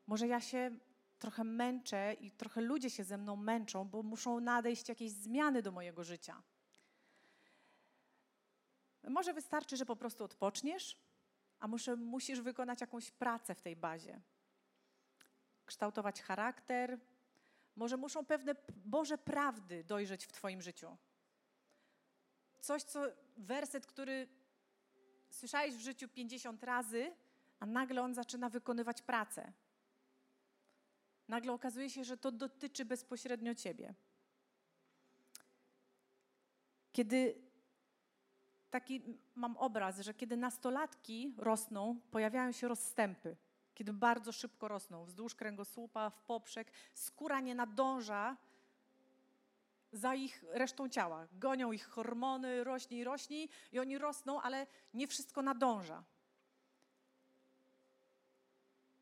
Może 0.08 0.28
ja 0.28 0.42
się 0.42 0.78
trochę 1.20 1.44
męczę 1.44 2.14
i 2.14 2.32
trochę 2.32 2.62
ludzie 2.62 2.90
się 2.90 3.04
ze 3.04 3.18
mną 3.18 3.36
męczą, 3.36 3.86
bo 3.86 4.04
muszą 4.04 4.40
nadejść 4.40 4.90
jakieś 4.90 5.12
zmiany 5.12 5.62
do 5.62 5.72
mojego 5.72 6.04
życia. 6.04 6.42
Może 9.04 9.34
wystarczy, 9.34 9.78
że 9.78 9.86
po 9.86 9.96
prostu 9.96 10.24
odpoczniesz, 10.24 10.98
a 11.60 11.68
muszę, 11.68 11.96
musisz 11.96 12.42
wykonać 12.42 12.82
jakąś 12.82 13.12
pracę 13.12 13.56
w 13.56 13.62
tej 13.62 13.76
bazie. 13.76 14.22
Kształtować 15.66 16.22
charakter, 16.22 17.00
może 17.76 17.98
muszą 17.98 18.26
pewne 18.26 18.56
Boże 18.86 19.18
prawdy 19.18 19.84
dojrzeć 19.84 20.26
w 20.26 20.32
Twoim 20.32 20.62
życiu. 20.62 20.98
Coś, 22.60 22.84
co 22.84 23.06
werset, 23.38 23.86
który 23.88 24.28
słyszałeś 25.30 25.76
w 25.76 25.80
życiu 25.80 26.08
50 26.08 26.64
razy, 26.64 27.16
a 27.60 27.66
nagle 27.66 28.02
on 28.02 28.14
zaczyna 28.14 28.50
wykonywać 28.50 29.02
pracę. 29.02 29.54
Nagle 31.28 31.54
okazuje 31.54 31.90
się, 31.90 32.04
że 32.04 32.18
to 32.18 32.32
dotyczy 32.32 32.86
bezpośrednio 32.86 33.56
Ciebie. 33.56 33.94
Kiedy 36.92 37.42
taki 38.70 39.02
mam 39.36 39.58
obraz, 39.58 40.00
że 40.00 40.14
kiedy 40.14 40.38
nastolatki 40.38 41.36
rosną, 41.38 42.00
pojawiają 42.12 42.52
się 42.52 42.68
rozstępy 42.68 43.38
kiedy 43.76 43.94
bardzo 43.94 44.32
szybko 44.32 44.68
rosną, 44.68 45.06
wzdłuż 45.06 45.36
kręgosłupa, 45.36 46.10
w 46.10 46.22
poprzek, 46.22 46.72
skóra 46.94 47.40
nie 47.40 47.56
nadąża 47.56 48.38
za 49.92 50.16
ich 50.16 50.44
resztą 50.50 50.90
ciała. 50.90 51.28
Gonią 51.32 51.72
ich 51.72 51.88
hormony, 51.88 52.64
rośnie 52.64 52.98
i 52.98 53.04
rośnie 53.04 53.48
i 53.72 53.80
oni 53.80 53.98
rosną, 53.98 54.42
ale 54.42 54.68
nie 54.94 55.08
wszystko 55.08 55.42
nadąża. 55.42 56.04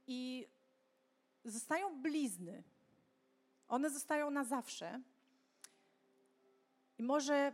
I 0.08 0.48
zostają 1.46 2.02
blizny. 2.02 2.64
One 3.68 3.90
zostają 3.90 4.30
na 4.30 4.44
zawsze. 4.44 5.02
I 6.98 7.04
może 7.04 7.54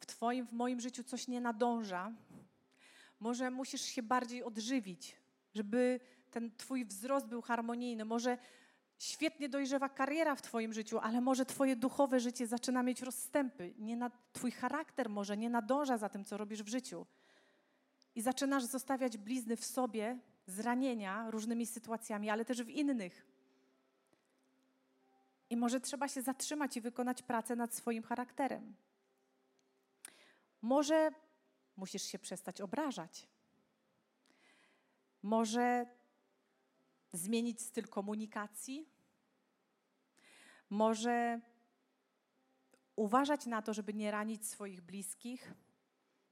w 0.00 0.06
Twoim, 0.06 0.46
w 0.46 0.52
moim 0.52 0.80
życiu 0.80 1.04
coś 1.04 1.28
nie 1.28 1.40
nadąża. 1.40 2.12
Może 3.20 3.50
musisz 3.50 3.82
się 3.82 4.02
bardziej 4.02 4.44
odżywić, 4.44 5.16
żeby 5.54 6.00
ten 6.30 6.56
Twój 6.56 6.84
wzrost 6.84 7.26
był 7.26 7.42
harmonijny. 7.42 8.04
Może 8.04 8.38
świetnie 8.98 9.48
dojrzewa 9.48 9.88
kariera 9.88 10.34
w 10.36 10.42
Twoim 10.42 10.72
życiu, 10.72 10.98
ale 10.98 11.20
może 11.20 11.46
Twoje 11.46 11.76
duchowe 11.76 12.20
życie 12.20 12.46
zaczyna 12.46 12.82
mieć 12.82 13.02
rozstępy. 13.02 13.74
Nie 13.78 13.96
na, 13.96 14.10
twój 14.32 14.50
charakter 14.50 15.08
może 15.08 15.36
nie 15.36 15.50
nadąża 15.50 15.98
za 15.98 16.08
tym, 16.08 16.24
co 16.24 16.36
robisz 16.36 16.62
w 16.62 16.68
życiu. 16.68 17.06
I 18.14 18.22
zaczynasz 18.22 18.64
zostawiać 18.64 19.18
blizny 19.18 19.56
w 19.56 19.64
sobie, 19.64 20.18
zranienia 20.46 21.30
różnymi 21.30 21.66
sytuacjami, 21.66 22.30
ale 22.30 22.44
też 22.44 22.62
w 22.62 22.68
innych. 22.68 23.26
I 25.50 25.56
może 25.56 25.80
trzeba 25.80 26.08
się 26.08 26.22
zatrzymać 26.22 26.76
i 26.76 26.80
wykonać 26.80 27.22
pracę 27.22 27.56
nad 27.56 27.74
swoim 27.74 28.02
charakterem. 28.02 28.74
Może 30.62 31.10
musisz 31.76 32.02
się 32.02 32.18
przestać 32.18 32.60
obrażać. 32.60 33.28
Może 35.22 35.86
zmienić 37.12 37.60
styl 37.60 37.88
komunikacji, 37.88 38.88
może 40.70 41.40
uważać 42.96 43.46
na 43.46 43.62
to, 43.62 43.74
żeby 43.74 43.94
nie 43.94 44.10
ranić 44.10 44.46
swoich 44.46 44.80
bliskich, 44.80 45.52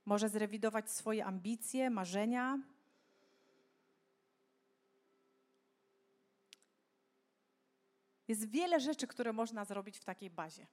może 0.05 0.29
zrewidować 0.29 0.91
swoje 0.91 1.25
ambicje, 1.25 1.91
marzenia. 1.91 2.59
Jest 8.29 8.51
wiele 8.51 8.81
rzeczy, 8.81 9.07
które 9.07 9.33
można 9.33 9.65
zrobić 9.65 9.99
w 9.99 10.05
takiej 10.05 10.31
bazie. 10.31 10.67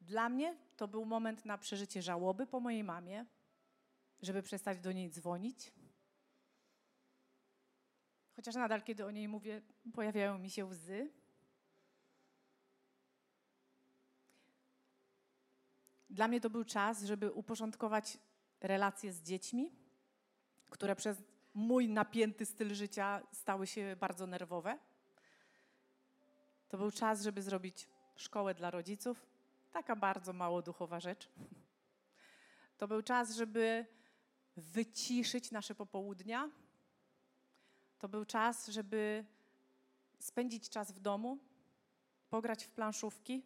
Dla 0.00 0.28
mnie 0.28 0.56
to 0.76 0.88
był 0.88 1.04
moment 1.04 1.44
na 1.44 1.58
przeżycie 1.58 2.02
żałoby 2.02 2.46
po 2.46 2.60
mojej 2.60 2.84
mamie, 2.84 3.26
żeby 4.22 4.42
przestać 4.42 4.80
do 4.80 4.92
niej 4.92 5.10
dzwonić 5.10 5.72
Chociaż 8.36 8.54
nadal, 8.54 8.82
kiedy 8.82 9.06
o 9.06 9.10
niej 9.10 9.28
mówię, 9.28 9.62
pojawiają 9.94 10.38
mi 10.38 10.50
się 10.50 10.64
łzy. 10.64 11.12
Dla 16.10 16.28
mnie 16.28 16.40
to 16.40 16.50
był 16.50 16.64
czas, 16.64 17.02
żeby 17.02 17.32
uporządkować 17.32 18.18
relacje 18.60 19.12
z 19.12 19.22
dziećmi, 19.22 19.72
które 20.70 20.96
przez 20.96 21.22
mój 21.54 21.88
napięty 21.88 22.46
styl 22.46 22.74
życia 22.74 23.22
stały 23.32 23.66
się 23.66 23.96
bardzo 24.00 24.26
nerwowe. 24.26 24.78
To 26.68 26.78
był 26.78 26.90
czas, 26.90 27.22
żeby 27.22 27.42
zrobić 27.42 27.88
szkołę 28.16 28.54
dla 28.54 28.70
rodziców, 28.70 29.26
taka 29.72 29.96
bardzo 29.96 30.32
mało 30.32 30.62
duchowa 30.62 31.00
rzecz. 31.00 31.30
To 32.76 32.88
był 32.88 33.02
czas, 33.02 33.34
żeby 33.34 33.86
wyciszyć 34.56 35.50
nasze 35.50 35.74
popołudnia, 35.74 36.50
to 38.04 38.08
był 38.08 38.24
czas, 38.24 38.66
żeby 38.68 39.24
spędzić 40.18 40.68
czas 40.68 40.92
w 40.92 40.98
domu, 40.98 41.38
pograć 42.30 42.64
w 42.64 42.70
planszówki. 42.70 43.42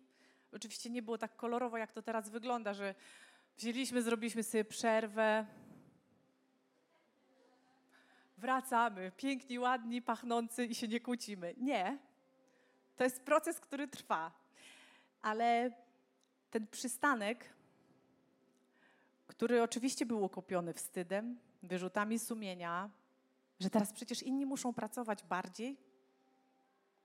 Oczywiście 0.52 0.90
nie 0.90 1.02
było 1.02 1.18
tak 1.18 1.36
kolorowo, 1.36 1.78
jak 1.78 1.92
to 1.92 2.02
teraz 2.02 2.28
wygląda, 2.28 2.74
że 2.74 2.94
wzięliśmy, 3.56 4.02
zrobiliśmy 4.02 4.42
sobie 4.42 4.64
przerwę, 4.64 5.46
wracamy, 8.38 9.12
piękni, 9.16 9.58
ładni, 9.58 10.02
pachnący 10.02 10.64
i 10.64 10.74
się 10.74 10.88
nie 10.88 11.00
kłócimy. 11.00 11.54
Nie. 11.56 11.98
To 12.96 13.04
jest 13.04 13.22
proces, 13.22 13.60
który 13.60 13.88
trwa. 13.88 14.32
Ale 15.22 15.70
ten 16.50 16.66
przystanek, 16.66 17.54
który 19.26 19.62
oczywiście 19.62 20.06
był 20.06 20.24
okupiony 20.24 20.74
wstydem, 20.74 21.38
wyrzutami 21.62 22.18
sumienia, 22.18 22.90
że 23.60 23.70
teraz 23.70 23.92
przecież 23.92 24.22
inni 24.22 24.46
muszą 24.46 24.74
pracować 24.74 25.24
bardziej, 25.24 25.76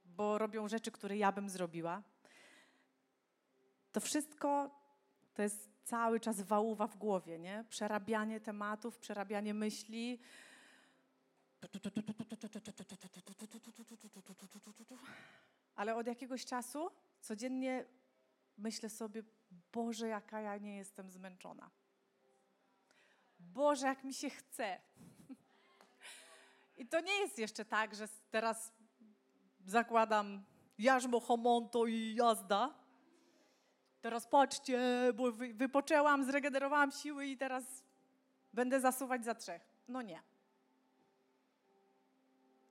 bo 0.05 0.37
robią 0.37 0.67
rzeczy, 0.67 0.91
które 0.91 1.17
ja 1.17 1.31
bym 1.31 1.49
zrobiła. 1.49 2.03
To 3.91 3.99
wszystko 3.99 4.71
to 5.33 5.41
jest 5.41 5.69
cały 5.83 6.19
czas 6.19 6.41
wałuwa 6.41 6.87
w 6.87 6.97
głowie, 6.97 7.39
nie? 7.39 7.65
Przerabianie 7.69 8.39
tematów, 8.39 8.97
przerabianie 8.97 9.53
myśli. 9.53 10.19
Ale 15.75 15.95
od 15.95 16.07
jakiegoś 16.07 16.45
czasu 16.45 16.91
codziennie 17.19 17.85
myślę 18.57 18.89
sobie, 18.89 19.23
Boże, 19.73 20.07
jaka 20.07 20.41
ja 20.41 20.57
nie 20.57 20.77
jestem 20.77 21.09
zmęczona. 21.09 21.69
Boże, 23.39 23.87
jak 23.87 24.03
mi 24.03 24.13
się 24.13 24.29
chce. 24.29 24.79
I 26.77 26.87
to 26.87 26.99
nie 26.99 27.13
jest 27.13 27.39
jeszcze 27.39 27.65
tak, 27.65 27.95
że 27.95 28.07
teraz 28.31 28.71
zakładam 29.65 30.43
jarzmo, 30.77 31.19
homonto 31.19 31.85
i 31.85 32.15
jazda. 32.15 32.73
Teraz 34.01 34.27
patrzcie, 34.27 34.79
bo 35.15 35.31
wypoczęłam, 35.31 36.25
zregenerowałam 36.25 36.91
siły 36.91 37.25
i 37.27 37.37
teraz 37.37 37.83
będę 38.53 38.79
zasuwać 38.79 39.25
za 39.25 39.35
trzech. 39.35 39.61
No 39.87 40.01
nie. 40.01 40.23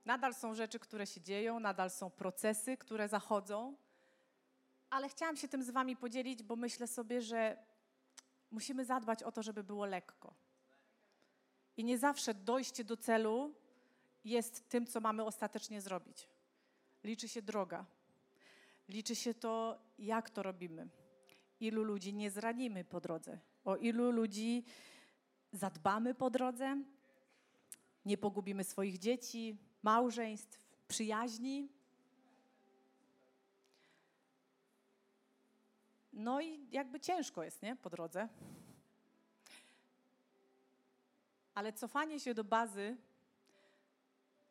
Nadal 0.05 0.33
są 0.33 0.53
rzeczy, 0.53 0.79
które 0.79 1.07
się 1.07 1.21
dzieją, 1.21 1.59
nadal 1.59 1.89
są 1.89 2.09
procesy, 2.09 2.77
które 2.77 3.07
zachodzą, 3.07 3.75
ale 4.89 5.09
chciałam 5.09 5.37
się 5.37 5.47
tym 5.47 5.63
z 5.63 5.69
Wami 5.69 5.95
podzielić, 5.97 6.43
bo 6.43 6.55
myślę 6.55 6.87
sobie, 6.87 7.21
że 7.21 7.57
musimy 8.51 8.85
zadbać 8.85 9.23
o 9.23 9.31
to, 9.31 9.43
żeby 9.43 9.63
było 9.63 9.85
lekko. 9.85 10.33
I 11.77 11.83
nie 11.83 11.97
zawsze 11.97 12.33
dojście 12.33 12.83
do 12.83 12.97
celu 12.97 13.53
jest 14.25 14.69
tym, 14.69 14.87
co 14.87 14.99
mamy 14.99 15.23
ostatecznie 15.23 15.81
zrobić. 15.81 16.27
Liczy 17.03 17.27
się 17.27 17.41
droga. 17.41 17.85
Liczy 18.89 19.15
się 19.15 19.33
to, 19.33 19.79
jak 19.99 20.29
to 20.29 20.43
robimy. 20.43 20.87
Ilu 21.59 21.83
ludzi 21.83 22.13
nie 22.13 22.31
zranimy 22.31 22.83
po 22.83 23.01
drodze. 23.01 23.39
O 23.65 23.75
ilu 23.75 24.11
ludzi 24.11 24.63
zadbamy 25.51 26.15
po 26.15 26.29
drodze. 26.29 26.83
Nie 28.05 28.17
pogubimy 28.17 28.63
swoich 28.63 28.97
dzieci, 28.97 29.57
małżeństw, 29.83 30.65
przyjaźni. 30.87 31.69
No 36.13 36.41
i 36.41 36.67
jakby 36.71 36.99
ciężko 36.99 37.43
jest, 37.43 37.61
nie? 37.61 37.75
Po 37.75 37.89
drodze. 37.89 38.29
Ale 41.55 41.73
cofanie 41.73 42.19
się 42.19 42.33
do 42.33 42.43
bazy 42.43 42.97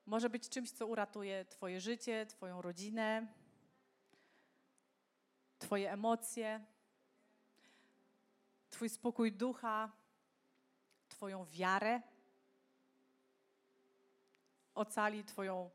może 0.07 0.31
być 0.31 0.49
czymś, 0.49 0.71
co 0.71 0.87
uratuje 0.87 1.45
Twoje 1.45 1.81
życie, 1.81 2.27
Twoją 2.27 2.63
rodzinę, 2.63 3.27
Twoje 5.59 5.93
emocje, 5.93 6.65
Twój 8.71 8.89
spokój 8.89 9.33
ducha, 9.33 9.93
Twoją 11.09 11.45
wiarę. 11.45 12.03
Ocali 14.75 15.25
Twoją 15.25 15.71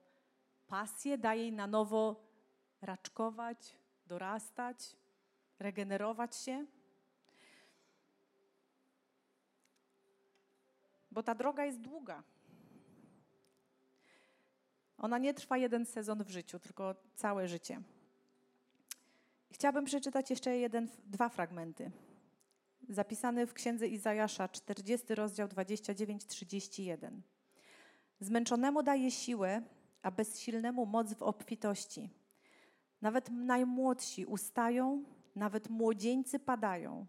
pasję, 0.67 1.17
daje 1.17 1.41
jej 1.41 1.51
na 1.51 1.67
nowo 1.67 2.27
raczkować, 2.81 3.75
dorastać, 4.05 4.95
regenerować 5.59 6.35
się. 6.35 6.65
Bo 11.11 11.23
ta 11.23 11.35
droga 11.35 11.65
jest 11.65 11.81
długa. 11.81 12.23
Ona 14.97 15.17
nie 15.17 15.33
trwa 15.33 15.57
jeden 15.57 15.85
sezon 15.85 16.23
w 16.23 16.29
życiu, 16.29 16.59
tylko 16.59 16.95
całe 17.15 17.47
życie. 17.47 17.81
Chciałabym 19.51 19.85
przeczytać 19.85 20.29
jeszcze 20.29 20.57
jeden, 20.57 20.87
dwa 21.05 21.29
fragmenty. 21.29 21.91
Zapisany 22.89 23.47
w 23.47 23.53
księdze 23.53 23.87
Izajasza, 23.87 24.47
40 24.47 25.15
rozdział 25.15 25.47
29-31. 25.47 27.21
Zmęczonemu 28.19 28.83
daje 28.83 29.11
siłę, 29.11 29.61
a 30.01 30.11
bezsilnemu 30.11 30.85
moc 30.85 31.13
w 31.13 31.23
obfitości. 31.23 32.09
Nawet 33.01 33.29
najmłodsi 33.31 34.25
ustają, 34.25 35.03
nawet 35.35 35.69
młodzieńcy 35.69 36.39
padają. 36.39 37.05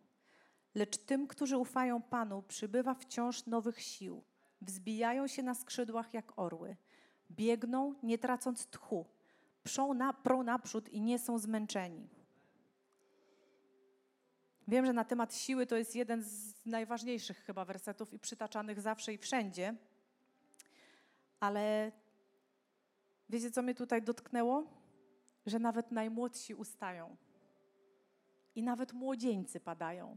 Lecz 0.74 0.98
tym, 0.98 1.26
którzy 1.26 1.56
ufają 1.56 2.02
Panu, 2.02 2.42
przybywa 2.42 2.94
wciąż 2.94 3.46
nowych 3.46 3.82
sił. 3.82 4.22
Wzbijają 4.60 5.26
się 5.26 5.42
na 5.42 5.54
skrzydłach 5.54 6.14
jak 6.14 6.38
orły. 6.38 6.76
Biegną, 7.30 7.94
nie 8.02 8.18
tracąc 8.18 8.66
tchu. 8.66 9.06
Przą 9.64 9.94
na, 9.94 10.12
prą 10.12 10.42
naprzód 10.42 10.88
i 10.88 11.00
nie 11.00 11.18
są 11.18 11.38
zmęczeni. 11.38 12.08
Wiem, 14.68 14.86
że 14.86 14.92
na 14.92 15.04
temat 15.04 15.34
siły 15.34 15.66
to 15.66 15.76
jest 15.76 15.96
jeden 15.96 16.22
z 16.22 16.66
najważniejszych 16.66 17.38
chyba 17.38 17.64
wersetów 17.64 18.12
i 18.12 18.18
przytaczanych 18.18 18.80
zawsze 18.80 19.12
i 19.12 19.18
wszędzie. 19.18 19.74
Ale 21.40 21.92
wiecie, 23.28 23.50
co 23.50 23.62
mnie 23.62 23.74
tutaj 23.74 24.02
dotknęło? 24.02 24.66
Że 25.46 25.58
nawet 25.58 25.92
najmłodsi 25.92 26.54
ustają. 26.54 27.16
I 28.54 28.62
nawet 28.62 28.92
młodzieńcy 28.92 29.60
padają. 29.60 30.16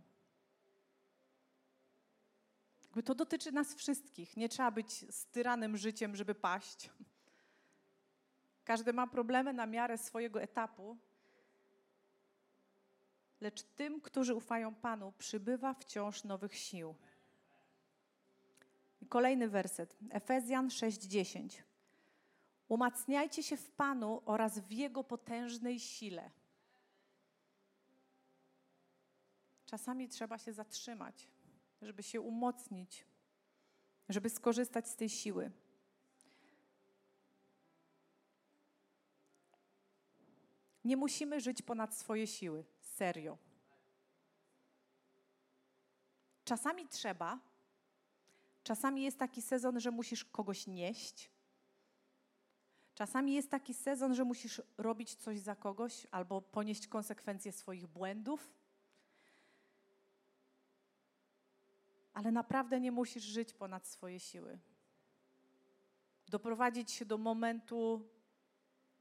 Jakby 2.91 3.03
to 3.03 3.15
dotyczy 3.15 3.51
nas 3.51 3.75
wszystkich. 3.75 4.37
Nie 4.37 4.49
trzeba 4.49 4.71
być 4.71 5.15
styranym 5.15 5.77
życiem, 5.77 6.15
żeby 6.15 6.35
paść. 6.35 6.89
Każdy 8.63 8.93
ma 8.93 9.07
problemy 9.07 9.53
na 9.53 9.65
miarę 9.65 9.97
swojego 9.97 10.41
etapu, 10.41 10.97
lecz 13.41 13.63
tym, 13.63 14.01
którzy 14.01 14.35
ufają 14.35 14.75
Panu, 14.75 15.13
przybywa 15.17 15.73
wciąż 15.73 16.23
nowych 16.23 16.55
sił. 16.55 16.95
I 19.01 19.07
kolejny 19.07 19.49
werset, 19.49 19.97
Efezjan 20.09 20.67
6:10. 20.67 21.61
Umacniajcie 22.67 23.43
się 23.43 23.57
w 23.57 23.71
Panu 23.71 24.21
oraz 24.25 24.59
w 24.59 24.71
Jego 24.71 25.03
potężnej 25.03 25.79
sile. 25.79 26.31
Czasami 29.65 30.09
trzeba 30.09 30.37
się 30.37 30.53
zatrzymać 30.53 31.30
żeby 31.81 32.03
się 32.03 32.21
umocnić, 32.21 33.05
żeby 34.09 34.29
skorzystać 34.29 34.89
z 34.89 34.95
tej 34.95 35.09
siły. 35.09 35.51
Nie 40.83 40.97
musimy 40.97 41.41
żyć 41.41 41.61
ponad 41.61 41.95
swoje 41.95 42.27
siły, 42.27 42.65
serio. 42.79 43.37
Czasami 46.43 46.87
trzeba, 46.87 47.39
czasami 48.63 49.03
jest 49.03 49.17
taki 49.17 49.41
sezon, 49.41 49.79
że 49.79 49.91
musisz 49.91 50.25
kogoś 50.25 50.67
nieść. 50.67 51.31
Czasami 52.95 53.33
jest 53.33 53.51
taki 53.51 53.73
sezon, 53.73 54.15
że 54.15 54.23
musisz 54.23 54.61
robić 54.77 55.15
coś 55.15 55.39
za 55.39 55.55
kogoś 55.55 56.07
albo 56.11 56.41
ponieść 56.41 56.87
konsekwencje 56.87 57.51
swoich 57.51 57.87
błędów. 57.87 58.60
Ale 62.21 62.31
naprawdę 62.31 62.79
nie 62.79 62.91
musisz 62.91 63.23
żyć 63.23 63.53
ponad 63.53 63.87
swoje 63.87 64.19
siły. 64.19 64.59
Doprowadzić 66.27 66.91
się 66.91 67.05
do 67.05 67.17
momentu 67.17 68.09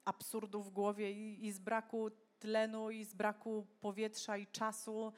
absurdu 0.04 0.62
w 0.62 0.70
głowie 0.70 1.12
i, 1.12 1.46
i 1.46 1.52
z 1.52 1.58
braku 1.58 2.10
tlenu, 2.38 2.90
i 2.90 3.04
z 3.04 3.14
braku 3.14 3.66
powietrza 3.80 4.36
i 4.36 4.46
czasu 4.46 5.12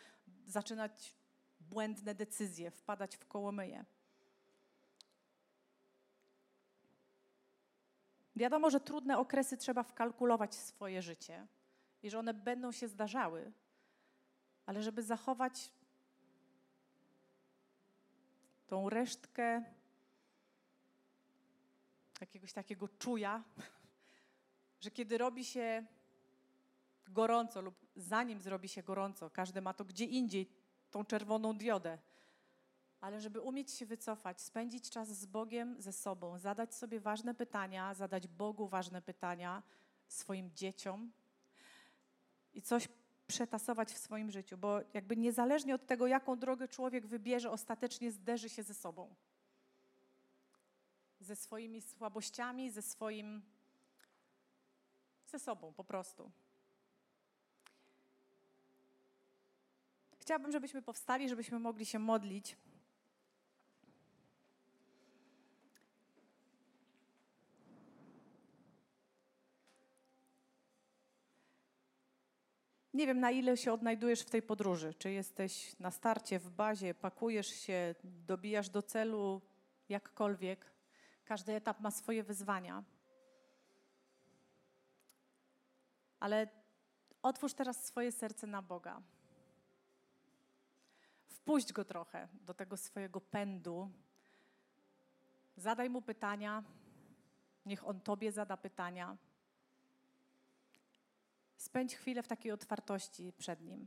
zaczynać 0.47 1.15
błędne 1.61 2.15
decyzje, 2.15 2.71
wpadać 2.71 3.17
w 3.17 3.27
kołomyje. 3.27 3.85
Wiadomo, 8.37 8.71
że 8.71 8.81
trudne 8.81 9.19
okresy 9.19 9.57
trzeba 9.57 9.83
wkalkulować 9.83 10.51
w 10.51 10.63
swoje 10.63 11.03
życie 11.03 11.47
i 12.03 12.11
że 12.11 12.19
one 12.19 12.35
będą 12.35 12.73
się 12.73 12.89
zdarzały, 12.89 13.53
ale 14.67 14.83
żeby 14.83 15.03
zachować 15.03 15.73
tą 18.73 18.89
resztkę 18.89 19.63
jakiegoś 22.21 22.53
takiego 22.53 22.89
czuja, 22.89 23.45
że 24.81 24.91
kiedy 24.91 25.19
robi 25.19 25.45
się 25.45 25.87
gorąco 27.09 27.61
lub 27.63 27.75
zanim 27.97 28.41
zrobi 28.41 28.69
się 28.69 28.83
gorąco, 28.83 29.31
każdy 29.31 29.61
ma 29.61 29.75
to 29.75 29.85
gdzie 29.85 30.05
indziej, 30.05 30.51
tą 30.91 31.05
czerwoną 31.05 31.59
diodę. 31.59 31.99
Ale 33.01 33.21
żeby 33.21 33.41
umieć 33.41 33.71
się 33.71 33.87
wycofać, 33.87 34.41
spędzić 34.41 34.91
czas 34.91 35.09
z 35.09 35.27
Bogiem, 35.27 35.81
ze 35.81 35.93
sobą, 35.93 36.39
zadać 36.39 36.75
sobie 36.75 37.01
ważne 37.01 37.35
pytania, 37.35 37.95
zadać 37.95 38.29
Bogu 38.29 38.69
ważne 38.69 39.03
pytania, 39.03 39.63
swoim 40.09 40.51
dzieciom 40.55 41.13
i 42.55 42.63
coś 42.63 42.89
przetasować 43.33 43.93
w 43.93 43.99
swoim 43.99 44.31
życiu, 44.31 44.59
bo 44.59 44.81
jakby 44.95 45.17
niezależnie 45.17 45.75
od 45.75 45.87
tego, 45.87 46.07
jaką 46.07 46.39
drogę 46.39 46.69
człowiek 46.69 47.07
wybierze, 47.07 47.51
ostatecznie 47.51 48.13
zderzy 48.13 48.49
się 48.49 48.63
ze 48.63 48.75
sobą. 48.75 49.15
Ze 51.21 51.37
swoimi 51.37 51.83
słabościami, 51.83 52.71
ze 52.71 52.83
swoim. 52.83 53.43
ze 55.27 55.39
sobą 55.39 55.73
po 55.73 55.85
prostu. 55.85 56.31
Chciałabym, 60.19 60.53
żebyśmy 60.53 60.83
powstali, 60.83 61.29
żebyśmy 61.29 61.59
mogli 61.59 61.87
się 61.87 61.99
modlić. 61.99 62.57
Nie 72.95 73.07
wiem, 73.07 73.21
na 73.21 73.31
ile 73.31 73.57
się 73.57 73.73
odnajdujesz 73.73 74.21
w 74.21 74.31
tej 74.31 74.43
podróży. 74.43 74.95
Czy 74.95 75.11
jesteś 75.11 75.79
na 75.79 75.91
starcie, 75.91 76.39
w 76.39 76.51
bazie, 76.51 76.95
pakujesz 76.95 77.47
się, 77.47 77.95
dobijasz 78.05 78.69
do 78.69 78.83
celu, 78.83 79.41
jakkolwiek. 79.89 80.73
Każdy 81.25 81.53
etap 81.53 81.81
ma 81.81 81.91
swoje 81.91 82.23
wyzwania. 82.23 82.85
Ale 86.21 86.49
otwórz 87.23 87.55
teraz 87.55 87.85
swoje 87.85 88.13
serce 88.13 88.47
na 88.47 88.63
Boga. 88.63 89.03
Wpuść 91.27 91.73
go 91.73 91.85
trochę 91.85 92.29
do 92.33 92.55
tego 92.55 92.77
swojego 92.77 93.21
pędu. 93.21 93.91
Zadaj 95.57 95.91
mu 95.91 96.03
pytania. 96.03 96.65
Niech 97.67 97.89
on 97.89 98.01
tobie 98.01 98.33
zada 98.33 98.57
pytania. 98.57 99.17
Spędź 101.63 101.97
chwilę 101.97 102.23
w 102.23 102.29
takiej 102.29 102.53
otwartości 102.53 103.33
przed 103.39 103.61
Nim. 103.61 103.87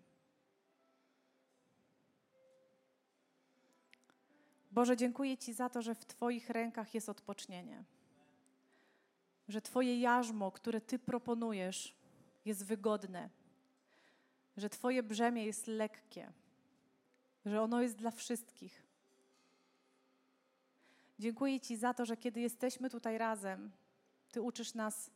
Boże, 4.71 4.97
dziękuję 4.97 5.37
Ci 5.37 5.53
za 5.53 5.69
to, 5.69 5.81
że 5.81 5.95
w 5.95 6.05
Twoich 6.05 6.49
rękach 6.49 6.93
jest 6.93 7.09
odpocznienie. 7.09 7.83
Że 9.47 9.61
Twoje 9.61 9.99
jarzmo, 9.99 10.51
które 10.51 10.81
Ty 10.81 10.99
proponujesz, 10.99 11.95
jest 12.45 12.65
wygodne. 12.65 13.29
Że 14.57 14.69
Twoje 14.69 15.03
brzemię 15.03 15.45
jest 15.45 15.67
lekkie. 15.67 16.33
Że 17.45 17.61
ono 17.61 17.81
jest 17.81 17.95
dla 17.95 18.11
wszystkich. 18.11 18.83
Dziękuję 21.19 21.59
Ci 21.59 21.77
za 21.77 21.93
to, 21.93 22.05
że 22.05 22.17
kiedy 22.17 22.41
jesteśmy 22.41 22.89
tutaj 22.89 23.17
razem, 23.17 23.71
Ty 24.31 24.41
uczysz 24.41 24.73
nas 24.73 25.11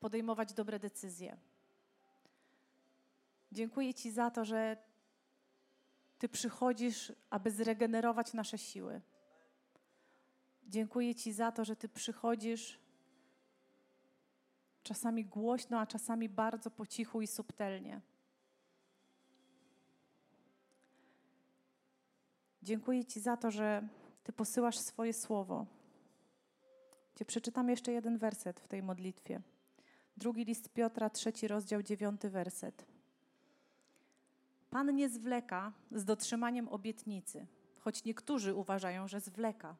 podejmować 0.00 0.52
dobre 0.52 0.78
decyzje 0.78 1.51
Dziękuję 3.52 3.94
Ci 3.94 4.10
za 4.10 4.30
to, 4.30 4.44
że 4.44 4.76
Ty 6.18 6.28
przychodzisz, 6.28 7.12
aby 7.30 7.50
zregenerować 7.50 8.32
nasze 8.32 8.58
siły. 8.58 9.00
Dziękuję 10.66 11.14
Ci 11.14 11.32
za 11.32 11.52
to, 11.52 11.64
że 11.64 11.76
Ty 11.76 11.88
przychodzisz 11.88 12.80
czasami 14.82 15.24
głośno, 15.24 15.78
a 15.78 15.86
czasami 15.86 16.28
bardzo 16.28 16.70
po 16.70 16.86
cichu 16.86 17.22
i 17.22 17.26
subtelnie. 17.26 18.00
Dziękuję 22.62 23.04
Ci 23.04 23.20
za 23.20 23.36
to, 23.36 23.50
że 23.50 23.88
Ty 24.24 24.32
posyłasz 24.32 24.78
swoje 24.78 25.12
słowo. 25.12 25.66
Gdzie 27.14 27.24
przeczytam 27.24 27.68
jeszcze 27.68 27.92
jeden 27.92 28.18
werset 28.18 28.60
w 28.60 28.68
tej 28.68 28.82
modlitwie. 28.82 29.40
Drugi 30.16 30.44
list 30.44 30.68
Piotra, 30.68 31.10
trzeci 31.10 31.48
rozdział, 31.48 31.82
dziewiąty 31.82 32.30
werset. 32.30 32.91
Pan 34.72 34.94
nie 34.94 35.08
zwleka 35.08 35.72
z 35.90 36.04
dotrzymaniem 36.04 36.68
obietnicy, 36.68 37.46
choć 37.80 38.04
niektórzy 38.04 38.54
uważają, 38.54 39.08
że 39.08 39.20
zwleka. 39.20 39.76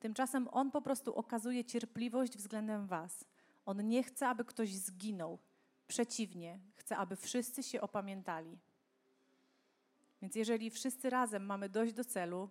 Tymczasem 0.00 0.48
On 0.52 0.70
po 0.70 0.82
prostu 0.82 1.14
okazuje 1.14 1.64
cierpliwość 1.64 2.36
względem 2.36 2.86
Was. 2.86 3.24
On 3.66 3.88
nie 3.88 4.02
chce, 4.02 4.28
aby 4.28 4.44
ktoś 4.44 4.74
zginął. 4.74 5.38
Przeciwnie, 5.86 6.60
chce, 6.74 6.96
aby 6.96 7.16
wszyscy 7.16 7.62
się 7.62 7.80
opamiętali. 7.80 8.58
Więc 10.22 10.34
jeżeli 10.36 10.70
wszyscy 10.70 11.10
razem 11.10 11.46
mamy 11.46 11.68
dojść 11.68 11.94
do 11.94 12.04
celu, 12.04 12.48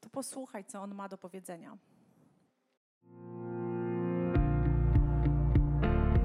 to 0.00 0.10
posłuchaj, 0.10 0.64
co 0.64 0.82
On 0.82 0.94
ma 0.94 1.08
do 1.08 1.18
powiedzenia. 1.18 1.78